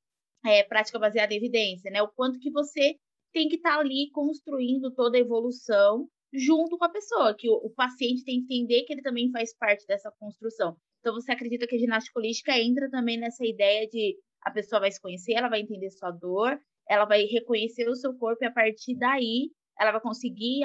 é, 0.44 0.62
prática 0.62 0.98
baseada 0.98 1.34
em 1.34 1.36
evidência, 1.36 1.90
né? 1.90 2.02
O 2.02 2.08
quanto 2.08 2.38
que 2.38 2.50
você 2.50 2.96
tem 3.32 3.48
que 3.48 3.56
estar 3.56 3.74
tá 3.74 3.80
ali 3.80 4.10
construindo 4.12 4.92
toda 4.92 5.16
a 5.16 5.20
evolução 5.20 6.08
junto 6.32 6.78
com 6.78 6.84
a 6.84 6.88
pessoa, 6.88 7.34
que 7.36 7.48
o, 7.48 7.54
o, 7.54 7.70
paciente 7.70 8.24
tem 8.24 8.44
que 8.44 8.54
entender 8.54 8.84
que 8.84 8.92
ele 8.92 9.02
também 9.02 9.30
faz 9.30 9.56
parte 9.56 9.84
dessa 9.86 10.12
construção. 10.18 10.76
Então, 11.00 11.14
você 11.14 11.32
acredita 11.32 11.66
que 11.66 11.74
a 11.74 11.78
ginástica 11.78 12.18
holística 12.18 12.56
entra 12.56 12.88
também 12.90 13.18
nessa 13.18 13.44
ideia 13.44 13.88
de 13.88 14.16
a 14.42 14.50
pessoa 14.50 14.80
vai 14.80 14.90
se 14.90 15.00
conhecer, 15.00 15.32
ela 15.32 15.48
vai 15.48 15.60
entender 15.60 15.90
sua 15.90 16.10
dor, 16.10 16.58
ela 16.88 17.04
vai 17.04 17.24
reconhecer 17.24 17.88
o 17.88 17.96
seu 17.96 18.14
corpo 18.14 18.44
e 18.44 18.46
a 18.46 18.52
partir 18.52 18.96
daí 18.96 19.50
ela 19.78 19.92
vai 19.92 20.00
conseguir 20.00 20.60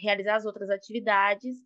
realizar 0.00 0.36
as 0.36 0.44
outras 0.44 0.68
atividades 0.70 1.56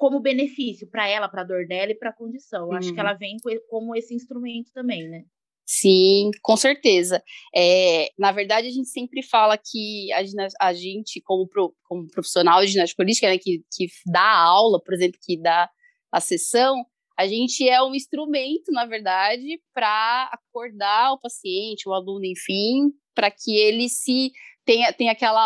como 0.00 0.18
benefício 0.18 0.88
para 0.88 1.06
ela, 1.06 1.28
para 1.28 1.42
a 1.42 1.44
dor 1.44 1.66
dela 1.66 1.92
e 1.92 1.94
para 1.94 2.08
a 2.08 2.16
condição. 2.16 2.68
Uhum. 2.68 2.72
Acho 2.72 2.88
que 2.88 2.94
uhum. 2.94 3.00
ela 3.00 3.12
vem 3.12 3.36
como 3.68 3.94
esse 3.94 4.14
instrumento 4.14 4.72
também, 4.72 5.06
né? 5.06 5.24
Sim, 5.66 6.30
com 6.40 6.56
certeza. 6.56 7.22
É, 7.54 8.10
na 8.18 8.32
verdade, 8.32 8.66
a 8.66 8.70
gente 8.70 8.88
sempre 8.88 9.22
fala 9.22 9.58
que 9.58 10.10
a, 10.14 10.68
a 10.68 10.72
gente, 10.72 11.20
como, 11.20 11.46
pro, 11.46 11.76
como 11.84 12.08
profissional 12.08 12.62
de 12.62 12.68
ginástica 12.68 13.02
política, 13.02 13.28
né, 13.28 13.36
que, 13.36 13.62
que 13.70 13.88
dá 14.06 14.26
aula, 14.26 14.82
por 14.82 14.94
exemplo, 14.94 15.20
que 15.22 15.36
dá 15.36 15.68
a 16.10 16.18
sessão, 16.18 16.82
a 17.14 17.26
gente 17.26 17.68
é 17.68 17.82
um 17.82 17.94
instrumento, 17.94 18.72
na 18.72 18.86
verdade, 18.86 19.60
para 19.74 20.30
acordar 20.32 21.12
o 21.12 21.20
paciente, 21.20 21.86
o 21.86 21.92
aluno, 21.92 22.24
enfim, 22.24 22.90
para 23.14 23.30
que 23.30 23.54
ele 23.54 23.90
se 23.90 24.32
tenha, 24.64 24.92
tenha 24.94 25.12
aquela 25.12 25.42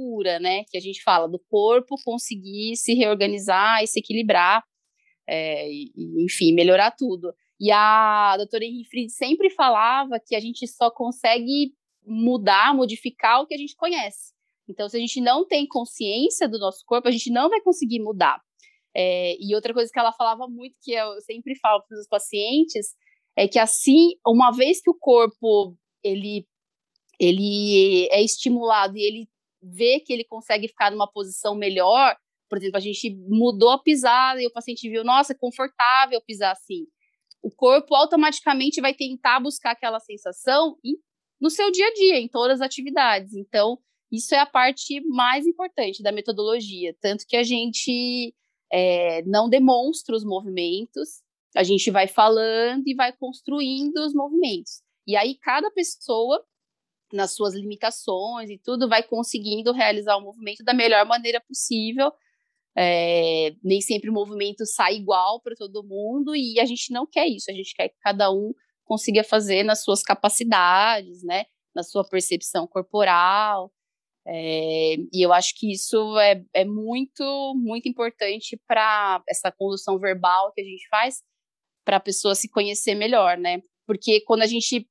autocura, 0.00 0.38
né? 0.38 0.64
Que 0.70 0.76
a 0.76 0.80
gente 0.80 1.02
fala 1.02 1.28
do 1.28 1.38
corpo 1.38 1.96
conseguir 2.04 2.76
se 2.76 2.94
reorganizar 2.94 3.82
e 3.82 3.86
se 3.86 4.00
equilibrar, 4.00 4.64
é, 5.28 5.70
e, 5.70 5.92
enfim, 6.24 6.52
melhorar 6.54 6.92
tudo. 6.92 7.32
E 7.60 7.70
a 7.70 8.36
doutora 8.36 8.64
Henry 8.64 8.84
Fried 8.84 9.12
sempre 9.12 9.50
falava 9.50 10.18
que 10.24 10.34
a 10.34 10.40
gente 10.40 10.66
só 10.66 10.90
consegue 10.90 11.74
mudar, 12.04 12.74
modificar 12.74 13.42
o 13.42 13.46
que 13.46 13.54
a 13.54 13.58
gente 13.58 13.76
conhece. 13.76 14.32
Então, 14.68 14.88
se 14.88 14.96
a 14.96 15.00
gente 15.00 15.20
não 15.20 15.46
tem 15.46 15.66
consciência 15.66 16.48
do 16.48 16.58
nosso 16.58 16.84
corpo, 16.86 17.08
a 17.08 17.10
gente 17.10 17.30
não 17.30 17.50
vai 17.50 17.60
conseguir 17.60 18.00
mudar. 18.00 18.40
É, 18.96 19.36
e 19.38 19.54
outra 19.54 19.74
coisa 19.74 19.90
que 19.92 19.98
ela 19.98 20.12
falava 20.12 20.48
muito, 20.48 20.74
que 20.80 20.92
eu 20.92 21.20
sempre 21.20 21.54
falo 21.56 21.82
para 21.82 21.98
os 21.98 22.08
pacientes, 22.08 22.94
é 23.36 23.46
que 23.46 23.58
assim, 23.58 24.14
uma 24.26 24.50
vez 24.50 24.80
que 24.80 24.90
o 24.90 24.94
corpo 24.94 25.76
ele, 26.02 26.46
ele 27.18 28.08
é 28.10 28.22
estimulado 28.22 28.96
e 28.96 29.02
ele 29.02 29.28
vê 29.62 30.00
que 30.00 30.12
ele 30.12 30.24
consegue 30.24 30.68
ficar 30.68 30.90
numa 30.90 31.10
posição 31.10 31.54
melhor, 31.54 32.16
por 32.50 32.58
exemplo, 32.58 32.76
a 32.76 32.80
gente 32.80 33.16
mudou 33.28 33.70
a 33.70 33.78
pisada 33.78 34.42
e 34.42 34.46
o 34.46 34.52
paciente 34.52 34.88
viu, 34.90 35.04
nossa, 35.04 35.32
é 35.32 35.36
confortável 35.36 36.20
pisar 36.26 36.50
assim. 36.50 36.86
O 37.40 37.50
corpo 37.50 37.94
automaticamente 37.94 38.80
vai 38.80 38.92
tentar 38.92 39.38
buscar 39.40 39.70
aquela 39.70 40.00
sensação 40.00 40.76
no 41.40 41.48
seu 41.48 41.70
dia 41.70 41.86
a 41.86 41.92
dia, 41.94 42.18
em 42.18 42.28
todas 42.28 42.60
as 42.60 42.66
atividades. 42.66 43.34
Então, 43.34 43.78
isso 44.10 44.34
é 44.34 44.38
a 44.38 44.46
parte 44.46 45.00
mais 45.06 45.46
importante 45.46 46.02
da 46.02 46.10
metodologia. 46.10 46.94
Tanto 47.00 47.24
que 47.26 47.36
a 47.36 47.44
gente 47.44 48.34
é, 48.70 49.22
não 49.22 49.48
demonstra 49.48 50.14
os 50.14 50.24
movimentos, 50.24 51.22
a 51.56 51.62
gente 51.62 51.90
vai 51.90 52.08
falando 52.08 52.82
e 52.86 52.94
vai 52.94 53.12
construindo 53.12 53.98
os 53.98 54.12
movimentos. 54.12 54.82
E 55.06 55.16
aí 55.16 55.36
cada 55.36 55.70
pessoa, 55.70 56.44
nas 57.12 57.34
suas 57.34 57.54
limitações 57.54 58.50
e 58.50 58.58
tudo, 58.58 58.88
vai 58.88 59.02
conseguindo 59.02 59.72
realizar 59.72 60.16
o 60.16 60.20
movimento 60.20 60.62
da 60.64 60.74
melhor 60.74 61.06
maneira 61.06 61.40
possível. 61.40 62.12
É, 62.76 63.52
nem 63.62 63.80
sempre 63.80 64.10
o 64.10 64.12
movimento 64.12 64.64
sai 64.64 64.94
igual 64.94 65.40
para 65.40 65.56
todo 65.56 65.82
mundo 65.82 66.36
e 66.36 66.60
a 66.60 66.64
gente 66.64 66.92
não 66.92 67.04
quer 67.04 67.26
isso, 67.26 67.50
a 67.50 67.54
gente 67.54 67.74
quer 67.74 67.88
que 67.88 67.98
cada 68.00 68.30
um 68.30 68.52
consiga 68.84 69.24
fazer 69.24 69.64
nas 69.64 69.82
suas 69.82 70.02
capacidades, 70.02 71.22
né, 71.24 71.44
na 71.74 71.82
sua 71.82 72.04
percepção 72.04 72.66
corporal. 72.66 73.72
É, 74.26 74.96
e 75.12 75.24
eu 75.24 75.32
acho 75.32 75.54
que 75.56 75.72
isso 75.72 76.18
é, 76.18 76.44
é 76.54 76.64
muito, 76.64 77.54
muito 77.56 77.88
importante 77.88 78.60
para 78.66 79.22
essa 79.28 79.50
condução 79.50 79.98
verbal 79.98 80.52
que 80.52 80.60
a 80.60 80.64
gente 80.64 80.86
faz, 80.88 81.22
para 81.84 81.96
a 81.96 82.00
pessoa 82.00 82.34
se 82.34 82.48
conhecer 82.48 82.94
melhor, 82.94 83.38
né? 83.38 83.62
Porque 83.86 84.20
quando 84.20 84.42
a 84.42 84.46
gente, 84.46 84.88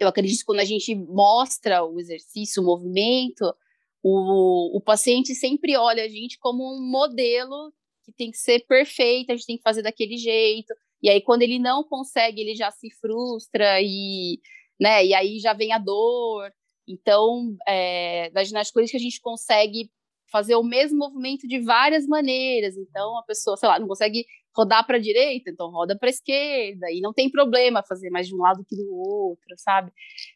eu 0.00 0.08
acredito 0.08 0.38
que 0.40 0.44
quando 0.46 0.60
a 0.60 0.64
gente 0.64 0.94
mostra 0.94 1.84
o 1.84 2.00
exercício, 2.00 2.62
o 2.62 2.66
movimento, 2.66 3.54
o, 4.02 4.76
o 4.78 4.80
paciente 4.80 5.34
sempre 5.34 5.76
olha 5.76 6.02
a 6.04 6.08
gente 6.08 6.38
como 6.38 6.64
um 6.64 6.80
modelo 6.80 7.72
que 8.02 8.10
tem 8.10 8.30
que 8.30 8.38
ser 8.38 8.66
perfeito, 8.66 9.30
a 9.30 9.36
gente 9.36 9.46
tem 9.46 9.56
que 9.58 9.62
fazer 9.62 9.82
daquele 9.82 10.16
jeito. 10.16 10.74
E 11.02 11.10
aí, 11.10 11.20
quando 11.20 11.42
ele 11.42 11.58
não 11.58 11.84
consegue, 11.84 12.40
ele 12.40 12.54
já 12.54 12.70
se 12.70 12.90
frustra 12.90 13.80
e, 13.82 14.40
né, 14.80 15.04
e 15.04 15.14
aí 15.14 15.38
já 15.38 15.52
vem 15.52 15.72
a 15.72 15.78
dor. 15.78 16.50
Então, 16.88 17.54
é, 17.68 18.30
na 18.30 18.42
ginástica 18.42 18.80
a 18.80 18.86
gente 18.86 19.20
consegue 19.20 19.90
fazer 20.30 20.54
o 20.56 20.62
mesmo 20.62 20.98
movimento 20.98 21.46
de 21.46 21.58
várias 21.60 22.06
maneiras. 22.06 22.76
Então, 22.76 23.18
a 23.18 23.22
pessoa, 23.22 23.56
sei 23.56 23.68
lá, 23.68 23.78
não 23.78 23.86
consegue 23.86 24.24
rodar 24.56 24.86
para 24.86 24.96
a 24.96 25.00
direita, 25.00 25.50
então 25.50 25.70
roda 25.70 25.96
para 25.98 26.08
a 26.08 26.10
esquerda, 26.10 26.90
e 26.90 27.00
não 27.00 27.12
tem 27.12 27.30
problema 27.30 27.82
fazer 27.82 28.10
mais 28.10 28.26
de 28.26 28.34
um 28.34 28.38
lado 28.38 28.64
que 28.66 28.76
do 28.76 28.94
outro, 28.94 29.54
sabe? 29.56 29.92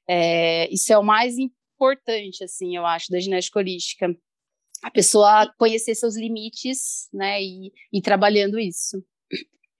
É, 0.08 0.72
isso 0.72 0.92
é 0.92 0.98
o 0.98 1.02
mais 1.02 1.36
importante, 1.38 2.44
assim, 2.44 2.76
eu 2.76 2.86
acho, 2.86 3.10
da 3.10 3.20
ginástica 3.20 3.58
holística. 3.58 4.16
A 4.82 4.90
pessoa 4.90 5.52
conhecer 5.58 5.94
seus 5.94 6.16
limites, 6.16 7.08
né, 7.12 7.42
e 7.42 7.72
ir 7.92 8.02
trabalhando 8.02 8.58
isso. 8.58 9.02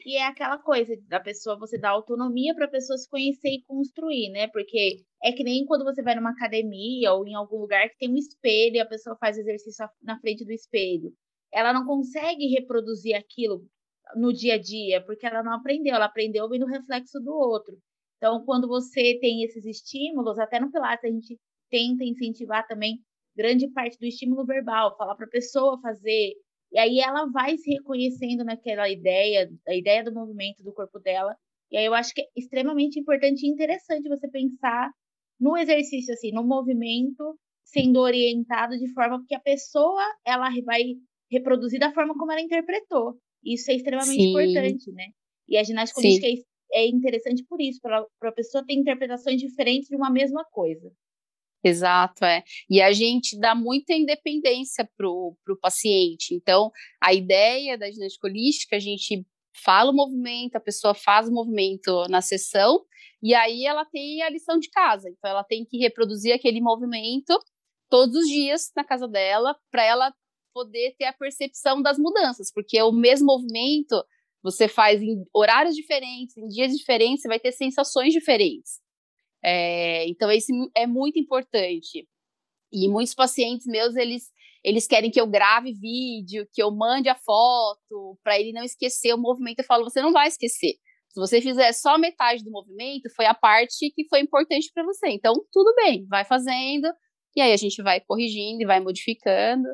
E 0.04 0.16
é 0.16 0.26
aquela 0.26 0.58
coisa 0.58 0.94
da 1.08 1.18
pessoa, 1.18 1.58
você 1.58 1.78
dá 1.78 1.88
autonomia 1.88 2.54
para 2.54 2.66
a 2.66 2.70
pessoa 2.70 2.98
se 2.98 3.08
conhecer 3.08 3.48
e 3.48 3.62
construir, 3.62 4.28
né? 4.30 4.48
Porque 4.48 5.02
é 5.22 5.32
que 5.32 5.42
nem 5.42 5.64
quando 5.64 5.82
você 5.82 6.02
vai 6.02 6.14
numa 6.14 6.32
academia 6.32 7.14
ou 7.14 7.26
em 7.26 7.34
algum 7.34 7.58
lugar 7.58 7.88
que 7.88 7.96
tem 7.96 8.10
um 8.10 8.16
espelho 8.16 8.76
e 8.76 8.80
a 8.80 8.86
pessoa 8.86 9.16
faz 9.16 9.38
exercício 9.38 9.88
na 10.02 10.20
frente 10.20 10.44
do 10.44 10.52
espelho. 10.52 11.10
Ela 11.50 11.72
não 11.72 11.86
consegue 11.86 12.48
reproduzir 12.48 13.14
aquilo 13.14 13.66
no 14.16 14.32
dia 14.32 14.54
a 14.54 14.58
dia, 14.58 15.00
porque 15.04 15.26
ela 15.26 15.42
não 15.42 15.52
aprendeu, 15.52 15.94
ela 15.94 16.06
aprendeu 16.06 16.48
vendo 16.48 16.64
o 16.64 16.68
reflexo 16.68 17.20
do 17.20 17.32
outro. 17.32 17.76
Então, 18.16 18.44
quando 18.44 18.68
você 18.68 19.18
tem 19.20 19.42
esses 19.42 19.64
estímulos, 19.64 20.38
até 20.38 20.60
no 20.60 20.70
Pilates 20.70 21.04
a 21.04 21.12
gente 21.12 21.38
tenta 21.70 22.04
incentivar 22.04 22.66
também 22.66 23.00
grande 23.36 23.68
parte 23.68 23.98
do 23.98 24.06
estímulo 24.06 24.44
verbal, 24.46 24.96
falar 24.96 25.14
para 25.16 25.26
a 25.26 25.30
pessoa 25.30 25.80
fazer, 25.80 26.34
e 26.72 26.78
aí 26.78 27.00
ela 27.00 27.26
vai 27.26 27.56
se 27.56 27.70
reconhecendo 27.70 28.44
naquela 28.44 28.88
ideia, 28.88 29.50
a 29.66 29.74
ideia 29.74 30.04
do 30.04 30.12
movimento 30.12 30.62
do 30.62 30.72
corpo 30.72 30.98
dela. 30.98 31.36
E 31.70 31.76
aí 31.76 31.84
eu 31.84 31.94
acho 31.94 32.14
que 32.14 32.22
é 32.22 32.26
extremamente 32.36 32.98
importante 32.98 33.44
e 33.44 33.48
interessante 33.50 34.08
você 34.08 34.28
pensar 34.28 34.90
no 35.38 35.56
exercício 35.56 36.14
assim, 36.14 36.32
no 36.32 36.44
movimento 36.44 37.38
sendo 37.64 38.00
orientado 38.00 38.78
de 38.78 38.92
forma 38.92 39.24
que 39.26 39.34
a 39.34 39.40
pessoa 39.40 40.02
ela 40.24 40.48
vai 40.64 40.94
reproduzir 41.30 41.80
da 41.80 41.92
forma 41.92 42.14
como 42.14 42.30
ela 42.30 42.40
interpretou. 42.40 43.18
Isso 43.44 43.70
é 43.70 43.74
extremamente 43.74 44.22
Sim. 44.22 44.30
importante, 44.30 44.90
né? 44.92 45.08
E 45.48 45.56
a 45.56 45.62
ginástica 45.62 46.00
holística 46.00 46.26
é, 46.26 46.84
é 46.84 46.88
interessante 46.88 47.44
por 47.44 47.60
isso, 47.60 47.80
para 47.80 48.06
a 48.22 48.32
pessoa 48.32 48.64
ter 48.64 48.74
interpretações 48.74 49.40
diferentes 49.40 49.88
de 49.88 49.96
uma 49.96 50.10
mesma 50.10 50.44
coisa. 50.44 50.90
Exato, 51.62 52.24
é. 52.24 52.42
E 52.68 52.82
a 52.82 52.92
gente 52.92 53.38
dá 53.38 53.54
muita 53.54 53.94
independência 53.94 54.88
para 54.96 55.08
o 55.08 55.36
paciente. 55.60 56.34
Então, 56.34 56.70
a 57.02 57.14
ideia 57.14 57.78
da 57.78 57.90
ginástica 57.90 58.26
holística, 58.26 58.76
a 58.76 58.80
gente 58.80 59.24
fala 59.62 59.90
o 59.90 59.94
movimento, 59.94 60.56
a 60.56 60.60
pessoa 60.60 60.94
faz 60.94 61.28
o 61.28 61.32
movimento 61.32 62.06
na 62.08 62.20
sessão, 62.20 62.84
e 63.22 63.34
aí 63.34 63.64
ela 63.64 63.86
tem 63.86 64.20
a 64.22 64.28
lição 64.28 64.58
de 64.58 64.68
casa. 64.68 65.08
Então, 65.08 65.30
ela 65.30 65.42
tem 65.42 65.64
que 65.64 65.78
reproduzir 65.78 66.34
aquele 66.34 66.60
movimento 66.60 67.38
todos 67.88 68.14
os 68.16 68.26
dias 68.26 68.70
na 68.76 68.84
casa 68.84 69.08
dela, 69.08 69.56
para 69.70 69.84
ela 69.84 70.12
poder 70.54 70.94
ter 70.96 71.06
a 71.06 71.12
percepção 71.12 71.82
das 71.82 71.98
mudanças, 71.98 72.52
porque 72.52 72.80
o 72.80 72.92
mesmo 72.92 73.26
movimento 73.26 74.02
você 74.42 74.68
faz 74.68 75.02
em 75.02 75.24
horários 75.34 75.74
diferentes, 75.74 76.36
em 76.36 76.46
dias 76.46 76.72
diferentes, 76.72 77.22
você 77.22 77.28
vai 77.28 77.40
ter 77.40 77.50
sensações 77.50 78.12
diferentes. 78.12 78.78
É, 79.42 80.06
então, 80.06 80.30
isso 80.30 80.52
é 80.76 80.86
muito 80.86 81.18
importante. 81.18 82.06
E 82.70 82.88
muitos 82.88 83.14
pacientes 83.14 83.66
meus, 83.66 83.96
eles, 83.96 84.30
eles 84.62 84.86
querem 84.86 85.10
que 85.10 85.20
eu 85.20 85.26
grave 85.26 85.72
vídeo, 85.72 86.46
que 86.52 86.62
eu 86.62 86.70
mande 86.70 87.08
a 87.08 87.14
foto, 87.14 88.18
para 88.22 88.38
ele 88.38 88.52
não 88.52 88.62
esquecer 88.62 89.14
o 89.14 89.18
movimento. 89.18 89.60
Eu 89.60 89.64
falo, 89.64 89.84
você 89.84 90.02
não 90.02 90.12
vai 90.12 90.28
esquecer. 90.28 90.74
Se 91.08 91.20
você 91.20 91.40
fizer 91.40 91.72
só 91.72 91.96
metade 91.96 92.44
do 92.44 92.50
movimento, 92.50 93.08
foi 93.16 93.24
a 93.24 93.34
parte 93.34 93.90
que 93.94 94.06
foi 94.08 94.20
importante 94.20 94.70
para 94.74 94.84
você. 94.84 95.08
Então, 95.08 95.32
tudo 95.52 95.74
bem, 95.76 96.04
vai 96.06 96.24
fazendo, 96.24 96.86
e 97.36 97.40
aí 97.40 97.52
a 97.52 97.56
gente 97.56 97.82
vai 97.82 98.00
corrigindo 98.00 98.62
e 98.62 98.66
vai 98.66 98.80
modificando. 98.80 99.68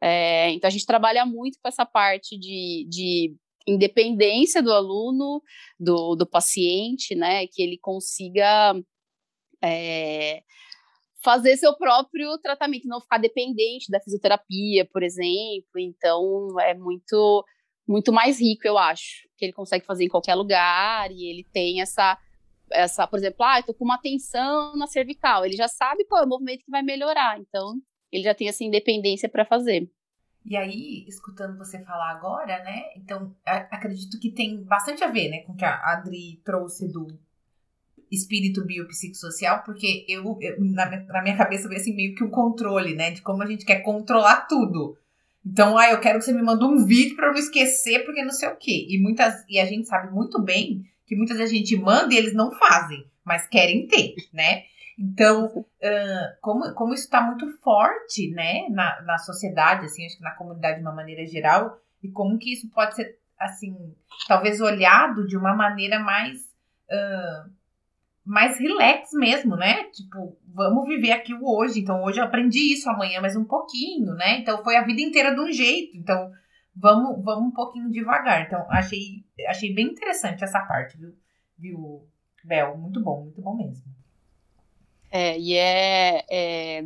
É, 0.00 0.50
então, 0.50 0.68
a 0.68 0.70
gente 0.70 0.86
trabalha 0.86 1.26
muito 1.26 1.58
com 1.62 1.68
essa 1.68 1.84
parte 1.84 2.38
de, 2.38 2.86
de 2.88 3.36
independência 3.66 4.62
do 4.62 4.72
aluno, 4.72 5.42
do, 5.78 6.14
do 6.16 6.26
paciente, 6.26 7.14
né? 7.14 7.46
Que 7.46 7.62
ele 7.62 7.78
consiga 7.78 8.74
é, 9.62 10.42
fazer 11.22 11.56
seu 11.56 11.76
próprio 11.76 12.38
tratamento, 12.38 12.88
não 12.88 13.00
ficar 13.00 13.18
dependente 13.18 13.90
da 13.90 14.00
fisioterapia, 14.00 14.88
por 14.90 15.02
exemplo. 15.02 15.78
Então, 15.78 16.58
é 16.60 16.74
muito 16.74 17.44
muito 17.88 18.12
mais 18.12 18.40
rico, 18.40 18.68
eu 18.68 18.78
acho, 18.78 19.28
que 19.36 19.44
ele 19.44 19.52
consegue 19.52 19.84
fazer 19.84 20.04
em 20.04 20.08
qualquer 20.08 20.36
lugar 20.36 21.10
e 21.10 21.28
ele 21.28 21.44
tem 21.52 21.80
essa 21.80 22.16
essa, 22.72 23.04
por 23.04 23.18
exemplo, 23.18 23.44
ah, 23.44 23.58
eu 23.58 23.64
tô 23.64 23.74
com 23.74 23.84
uma 23.84 23.98
tensão 23.98 24.76
na 24.76 24.86
cervical, 24.86 25.44
ele 25.44 25.56
já 25.56 25.66
sabe 25.66 26.04
qual 26.04 26.22
é 26.22 26.24
o 26.24 26.28
movimento 26.28 26.64
que 26.64 26.70
vai 26.70 26.82
melhorar, 26.82 27.36
então 27.40 27.74
ele 28.12 28.24
já 28.24 28.34
tem 28.34 28.48
essa 28.48 28.64
independência 28.64 29.28
para 29.28 29.44
fazer. 29.44 29.90
E 30.44 30.56
aí, 30.56 31.04
escutando 31.06 31.58
você 31.58 31.78
falar 31.84 32.10
agora, 32.12 32.62
né? 32.64 32.84
Então, 32.96 33.34
acredito 33.44 34.18
que 34.18 34.30
tem 34.30 34.62
bastante 34.62 35.04
a 35.04 35.08
ver, 35.08 35.28
né, 35.28 35.40
com 35.40 35.52
o 35.52 35.56
que 35.56 35.64
a 35.64 35.92
Adri 35.92 36.40
trouxe 36.44 36.88
do 36.90 37.06
espírito 38.10 38.64
biopsicossocial, 38.64 39.62
porque 39.62 40.04
eu, 40.08 40.36
eu 40.40 40.56
na, 40.58 40.90
na, 41.02 41.22
minha 41.22 41.36
cabeça 41.36 41.68
veio 41.68 41.80
assim 41.80 41.94
meio 41.94 42.14
que 42.14 42.24
um 42.24 42.30
controle, 42.30 42.94
né? 42.94 43.12
De 43.12 43.22
como 43.22 43.42
a 43.42 43.46
gente 43.46 43.64
quer 43.64 43.82
controlar 43.82 44.46
tudo. 44.48 44.96
Então, 45.46 45.78
ah, 45.78 45.90
eu 45.90 46.00
quero 46.00 46.18
que 46.18 46.24
você 46.24 46.32
me 46.32 46.42
mande 46.42 46.64
um 46.64 46.84
vídeo 46.84 47.16
para 47.16 47.28
eu 47.28 47.32
não 47.32 47.38
esquecer, 47.38 48.04
porque 48.04 48.22
não 48.22 48.32
sei 48.32 48.48
o 48.48 48.56
quê. 48.56 48.86
E 48.88 49.00
muitas 49.00 49.44
e 49.48 49.60
a 49.60 49.64
gente 49.64 49.86
sabe 49.86 50.12
muito 50.12 50.42
bem 50.42 50.84
que 51.06 51.16
muitas 51.16 51.36
vezes 51.36 51.54
a 51.54 51.56
gente 51.56 51.76
manda 51.76 52.12
e 52.12 52.16
eles 52.16 52.34
não 52.34 52.50
fazem, 52.52 53.06
mas 53.24 53.46
querem 53.46 53.86
ter, 53.86 54.14
né? 54.32 54.64
Então, 55.02 55.46
uh, 55.46 56.40
como, 56.42 56.74
como 56.74 56.92
isso 56.92 57.04
está 57.04 57.22
muito 57.22 57.50
forte, 57.62 58.30
né, 58.32 58.68
na, 58.68 59.00
na 59.00 59.16
sociedade, 59.16 59.86
assim, 59.86 60.04
acho 60.04 60.18
que 60.18 60.22
na 60.22 60.34
comunidade 60.34 60.76
de 60.76 60.82
uma 60.82 60.94
maneira 60.94 61.24
geral, 61.26 61.80
e 62.02 62.10
como 62.10 62.38
que 62.38 62.52
isso 62.52 62.68
pode 62.68 62.94
ser, 62.94 63.18
assim, 63.38 63.74
talvez 64.28 64.60
olhado 64.60 65.26
de 65.26 65.38
uma 65.38 65.56
maneira 65.56 65.98
mais 66.00 66.38
uh, 66.90 67.50
mais 68.22 68.58
relax 68.58 69.12
mesmo, 69.14 69.56
né? 69.56 69.84
Tipo, 69.84 70.38
vamos 70.54 70.86
viver 70.86 71.12
aqui 71.12 71.32
o 71.32 71.48
hoje. 71.48 71.80
Então, 71.80 72.02
hoje 72.04 72.20
eu 72.20 72.24
aprendi 72.24 72.74
isso, 72.74 72.88
amanhã 72.90 73.22
mais 73.22 73.34
um 73.34 73.44
pouquinho, 73.44 74.12
né? 74.14 74.38
Então, 74.38 74.62
foi 74.62 74.76
a 74.76 74.84
vida 74.84 75.00
inteira 75.00 75.34
de 75.34 75.40
um 75.40 75.50
jeito. 75.50 75.96
Então, 75.96 76.30
vamos, 76.76 77.24
vamos 77.24 77.48
um 77.48 77.54
pouquinho 77.54 77.90
devagar. 77.90 78.42
Então, 78.42 78.66
achei, 78.70 79.24
achei 79.48 79.74
bem 79.74 79.86
interessante 79.86 80.44
essa 80.44 80.60
parte, 80.60 80.98
viu, 80.98 81.14
viu 81.58 82.06
Bel? 82.44 82.76
Muito 82.76 83.02
bom, 83.02 83.22
muito 83.24 83.40
bom 83.40 83.56
mesmo. 83.56 83.99
É, 85.10 85.38
e 85.38 85.54
é, 85.54 86.24
é, 86.30 86.84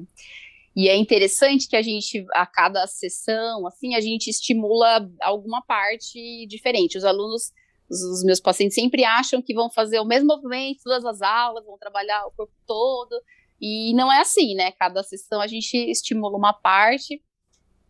e 0.75 0.89
é 0.89 0.97
interessante 0.97 1.69
que 1.69 1.77
a 1.77 1.83
gente, 1.83 2.25
a 2.35 2.47
cada 2.47 2.87
sessão, 2.87 3.67
assim, 3.67 3.95
a 3.95 4.01
gente 4.01 4.29
estimula 4.29 5.09
alguma 5.21 5.63
parte 5.63 6.47
diferente. 6.47 6.99
Os 6.99 7.05
alunos 7.05 7.53
os, 7.89 8.25
meus 8.25 8.41
pacientes 8.41 8.75
sempre 8.75 9.05
acham 9.05 9.43
que 9.43 9.55
vão 9.55 9.71
fazer 9.71 10.01
o 10.01 10.05
mesmo 10.05 10.29
movimento 10.29 10.83
todas 10.83 11.05
as 11.05 11.23
aulas, 11.23 11.65
vão 11.65 11.79
trabalhar 11.79 12.27
o 12.27 12.33
corpo 12.33 12.55
todo, 12.67 13.21
e 13.61 13.95
não 13.95 14.13
é 14.13 14.21
assim, 14.21 14.55
né? 14.55 14.73
Cada 14.73 15.03
sessão 15.03 15.41
a 15.41 15.47
gente 15.47 15.77
estimula 15.77 16.37
uma 16.37 16.53
parte 16.53 17.23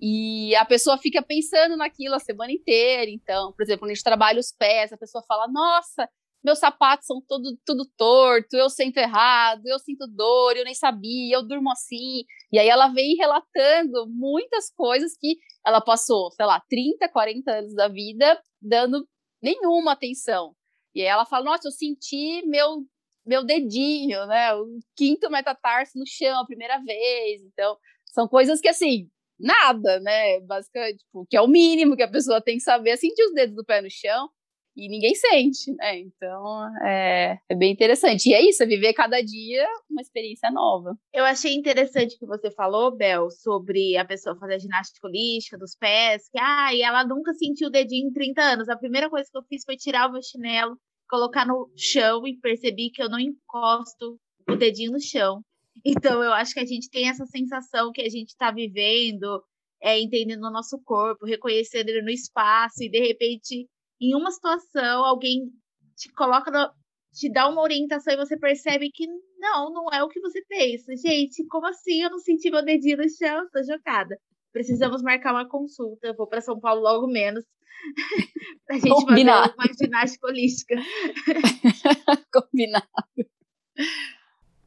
e 0.01 0.55
a 0.57 0.65
pessoa 0.65 0.99
fica 0.99 1.23
pensando 1.23 1.77
naquilo 1.77 2.15
a 2.15 2.21
semana 2.21 2.53
inteira. 2.53 3.11
Então, 3.11 3.53
por 3.53 3.63
exemplo, 3.63 3.81
quando 3.81 3.91
a 3.91 3.95
gente 3.95 4.05
trabalha 4.05 4.39
os 4.39 4.53
pés, 4.53 4.93
a 4.93 4.99
pessoa 4.99 5.25
fala: 5.27 5.49
Nossa, 5.49 6.09
meus 6.45 6.59
sapatos 6.59 7.07
são 7.07 7.23
todo, 7.27 7.59
tudo 7.65 7.87
torto, 7.97 8.55
eu 8.55 8.69
sinto 8.69 8.99
errado, 8.99 9.63
eu 9.67 9.79
sinto 9.79 10.07
dor, 10.07 10.57
eu 10.57 10.65
nem 10.65 10.75
sabia, 10.75 11.37
eu 11.37 11.43
durmo 11.43 11.73
assim. 11.73 12.25
E 12.53 12.59
aí 12.59 12.69
ela 12.69 12.89
vem 12.89 13.17
relatando 13.17 14.07
muitas 14.09 14.71
coisas 14.71 15.17
que 15.19 15.39
ela 15.67 15.81
passou, 15.81 16.31
sei 16.33 16.45
lá, 16.45 16.61
30, 16.69 17.09
40 17.09 17.51
anos 17.51 17.75
da 17.75 17.89
vida 17.89 18.39
dando 18.61 19.09
nenhuma 19.43 19.93
atenção. 19.93 20.55
E 20.95 21.01
aí 21.01 21.07
ela 21.07 21.25
fala: 21.25 21.47
Nossa, 21.47 21.69
eu 21.69 21.73
senti 21.73 22.43
meu, 22.47 22.85
meu 23.25 23.43
dedinho, 23.45 24.27
né? 24.27 24.55
O 24.55 24.67
quinto 24.95 25.31
metatarso 25.31 25.99
no 25.99 26.07
chão 26.07 26.39
a 26.41 26.47
primeira 26.47 26.79
vez. 26.79 27.43
Então, 27.43 27.77
são 28.07 28.29
coisas 28.29 28.61
que, 28.61 28.69
assim, 28.69 29.09
nada, 29.39 29.99
né? 30.01 30.41
Basicamente, 30.41 30.99
tipo, 30.99 31.27
que 31.29 31.37
é 31.37 31.41
o 31.41 31.49
mínimo 31.49 31.97
que 31.97 32.03
a 32.03 32.11
pessoa 32.11 32.41
tem 32.41 32.57
que 32.57 32.63
saber, 32.63 32.91
é 32.91 32.97
sentir 32.97 33.25
os 33.25 33.35
dedos 33.35 33.57
do 33.57 33.65
pé 33.65 33.81
no 33.81 33.91
chão 33.91 34.29
e 34.77 34.89
ninguém 34.89 35.15
sente, 35.15 35.73
né? 35.75 35.99
Então 36.01 36.77
é, 36.85 37.39
é, 37.49 37.55
bem 37.55 37.73
interessante. 37.73 38.29
E 38.29 38.35
é 38.35 38.43
isso, 38.43 38.63
é 38.63 38.67
viver 38.67 38.93
cada 38.93 39.21
dia 39.21 39.67
uma 39.89 40.01
experiência 40.01 40.51
nova. 40.51 40.97
Eu 41.13 41.25
achei 41.25 41.55
interessante 41.55 42.19
que 42.19 42.27
você 42.27 42.51
falou, 42.51 42.97
Bel, 42.97 43.31
sobre 43.31 43.97
a 43.97 44.05
pessoa 44.05 44.37
fazer 44.37 44.61
ginástica 44.61 45.07
holística 45.07 45.57
dos 45.57 45.77
pés, 45.77 46.29
que 46.31 46.39
ah, 46.39 46.75
e 46.75 46.83
ela 46.83 47.07
nunca 47.07 47.33
sentiu 47.35 47.69
o 47.69 47.71
dedinho 47.71 48.09
em 48.09 48.13
30 48.13 48.43
anos. 48.43 48.69
A 48.69 48.77
primeira 48.77 49.09
coisa 49.09 49.29
que 49.31 49.39
eu 49.39 49.45
fiz 49.45 49.63
foi 49.65 49.77
tirar 49.77 50.09
o 50.09 50.13
meu 50.13 50.23
chinelo, 50.23 50.77
colocar 51.09 51.47
no 51.47 51.71
chão 51.77 52.27
e 52.27 52.37
percebi 52.39 52.91
que 52.91 53.03
eu 53.03 53.09
não 53.09 53.19
encosto 53.19 54.19
o 54.49 54.57
dedinho 54.57 54.93
no 54.93 55.01
chão. 55.01 55.43
Então 55.85 56.23
eu 56.23 56.33
acho 56.33 56.55
que 56.55 56.61
a 56.61 56.67
gente 56.67 56.91
tem 56.91 57.09
essa 57.09 57.27
sensação 57.27 57.93
que 57.93 58.01
a 58.01 58.09
gente 58.09 58.31
está 58.31 58.51
vivendo, 58.51 59.43
é, 59.83 60.01
entendendo 60.01 60.45
o 60.45 60.51
nosso 60.51 60.81
corpo, 60.85 61.27
reconhecendo 61.27 61.89
ele 61.89 62.03
no 62.03 62.11
espaço, 62.11 62.83
e 62.83 62.89
de 62.89 63.01
repente 63.01 63.69
em 64.11 64.15
uma 64.15 64.31
situação, 64.31 65.05
alguém 65.05 65.51
te 65.97 66.13
coloca, 66.13 66.51
no, 66.51 66.71
te 67.13 67.31
dá 67.31 67.49
uma 67.49 67.63
orientação 67.63 68.13
e 68.13 68.17
você 68.17 68.37
percebe 68.37 68.91
que 68.91 69.07
não, 69.39 69.73
não 69.73 69.87
é 69.93 70.03
o 70.03 70.09
que 70.09 70.21
você 70.21 70.43
pensa. 70.49 70.97
Gente, 70.97 71.47
como 71.47 71.67
assim? 71.67 72.03
Eu 72.03 72.11
não 72.11 72.19
senti 72.19 72.51
meu 72.51 72.65
dedinho 72.65 72.99
no 72.99 73.09
chão, 73.09 73.49
tô 73.53 73.63
chocada. 73.65 74.19
Precisamos 74.53 75.03
marcar 75.03 75.33
uma 75.33 75.49
consulta. 75.49 76.07
Eu 76.07 76.15
vou 76.15 76.27
para 76.27 76.41
São 76.41 76.59
Paulo 76.59 76.81
logo 76.81 77.07
menos. 77.07 77.45
pra 78.67 78.77
gente 78.77 78.89
Combinado. 78.89 79.55
fazer 79.55 79.55
uma 79.55 79.75
ginástica 79.75 80.27
holística. 80.27 80.75
Combinado. 82.33 82.87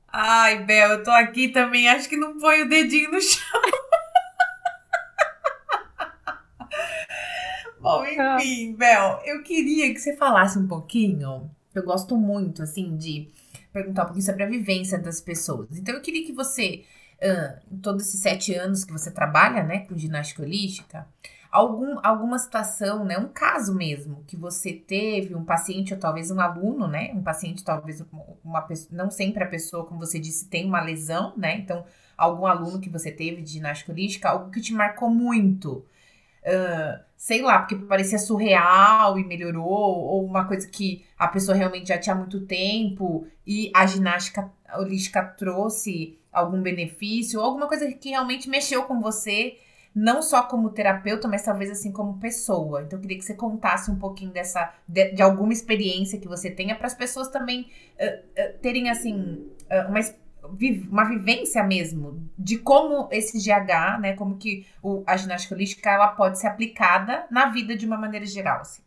Ai, 0.09 0.63
Bel, 0.63 0.91
eu 0.91 1.03
tô 1.03 1.11
aqui 1.11 1.49
também. 1.49 1.87
Acho 1.87 2.09
que 2.09 2.17
não 2.17 2.37
põe 2.37 2.61
o 2.61 2.69
dedinho 2.69 3.11
no 3.11 3.21
chão. 3.21 3.61
Bom, 7.79 8.03
enfim, 8.05 8.75
Bel, 8.75 9.21
eu 9.25 9.43
queria 9.43 9.93
que 9.93 9.99
você 9.99 10.15
falasse 10.15 10.57
um 10.57 10.67
pouquinho. 10.67 11.49
Eu 11.73 11.83
gosto 11.83 12.17
muito, 12.17 12.63
assim, 12.63 12.97
de 12.97 13.29
perguntar 13.71 14.03
um 14.03 14.05
pouquinho 14.05 14.25
sobre 14.25 14.43
a 14.43 14.49
vivência 14.49 14.97
das 14.97 15.21
pessoas. 15.21 15.67
Então, 15.77 15.93
eu 15.93 16.01
queria 16.01 16.25
que 16.25 16.33
você, 16.33 16.83
uh, 17.21 17.77
todos 17.81 18.07
esses 18.07 18.19
sete 18.19 18.53
anos 18.55 18.83
que 18.83 18.91
você 18.91 19.11
trabalha, 19.11 19.63
né, 19.63 19.79
com 19.79 19.97
ginástica 19.97 20.41
holística, 20.41 21.07
algum, 21.51 21.99
alguma 22.03 22.39
situação, 22.39 23.05
né, 23.05 23.17
um 23.17 23.27
caso 23.27 23.73
mesmo, 23.75 24.23
que 24.27 24.35
você 24.35 24.73
teve, 24.73 25.35
um 25.35 25.45
paciente 25.45 25.93
ou 25.93 25.99
talvez 25.99 26.31
um 26.31 26.39
aluno, 26.39 26.87
né, 26.87 27.11
um 27.13 27.21
paciente 27.21 27.63
talvez 27.63 28.03
uma 28.43 28.61
pessoa, 28.61 28.89
não 28.91 29.11
sempre 29.11 29.43
a 29.43 29.47
pessoa, 29.47 29.85
como 29.85 29.99
você 29.99 30.19
disse, 30.19 30.47
tem 30.47 30.65
uma 30.65 30.81
lesão, 30.81 31.33
né, 31.37 31.57
então 31.57 31.85
algum 32.17 32.47
aluno 32.47 32.79
que 32.79 32.89
você 32.89 33.11
teve 33.11 33.41
de 33.41 33.51
ginástica 33.51 33.91
holística, 33.91 34.29
algo 34.29 34.51
que 34.51 34.61
te 34.61 34.73
marcou 34.73 35.09
muito, 35.09 35.85
sei 37.15 37.41
lá, 37.41 37.59
porque 37.59 37.75
parecia 37.75 38.17
surreal 38.19 39.17
e 39.17 39.25
melhorou, 39.25 39.65
ou 39.65 40.25
uma 40.25 40.45
coisa 40.45 40.67
que 40.67 41.05
a 41.17 41.27
pessoa 41.27 41.57
realmente 41.57 41.89
já 41.89 41.97
tinha 41.97 42.15
muito 42.15 42.45
tempo 42.45 43.27
e 43.45 43.71
a 43.75 43.85
ginástica 43.85 44.51
holística 44.75 45.23
trouxe 45.23 46.17
algum 46.31 46.61
benefício, 46.61 47.39
ou 47.39 47.45
alguma 47.45 47.67
coisa 47.67 47.91
que 47.91 48.09
realmente 48.09 48.49
mexeu 48.49 48.83
com 48.83 49.01
você 49.01 49.57
não 49.97 50.21
só 50.21 50.43
como 50.43 50.69
terapeuta, 50.69 51.27
mas 51.27 51.41
talvez 51.41 51.71
assim 51.71 51.91
como 51.91 52.19
pessoa. 52.19 52.83
Então 52.83 52.99
eu 52.99 53.01
queria 53.01 53.17
que 53.17 53.25
você 53.25 53.33
contasse 53.33 53.89
um 53.89 53.97
pouquinho 53.97 54.29
dessa 54.29 54.71
de, 54.87 55.11
de 55.13 55.23
alguma 55.23 55.51
experiência 55.51 56.19
que 56.19 56.27
você 56.27 56.51
tenha 56.51 56.75
para 56.75 56.85
as 56.85 56.93
pessoas 56.93 57.29
também 57.29 57.61
uh, 57.99 58.05
uh, 58.05 58.57
terem 58.61 58.91
assim 58.91 59.49
uh, 59.71 59.89
uma 59.89 59.99
uma 60.89 61.05
vivência 61.05 61.63
mesmo 61.63 62.29
de 62.37 62.57
como 62.57 63.07
esse 63.11 63.37
GH, 63.39 63.99
né, 63.99 64.15
como 64.15 64.37
que 64.37 64.65
o, 64.81 65.03
a 65.05 65.17
ginástica 65.17 65.55
holística 65.55 65.89
ela 65.89 66.09
pode 66.09 66.39
ser 66.39 66.47
aplicada 66.47 67.27
na 67.29 67.49
vida 67.49 67.75
de 67.75 67.85
uma 67.85 67.97
maneira 67.97 68.25
geral. 68.25 68.61
Assim. 68.61 68.81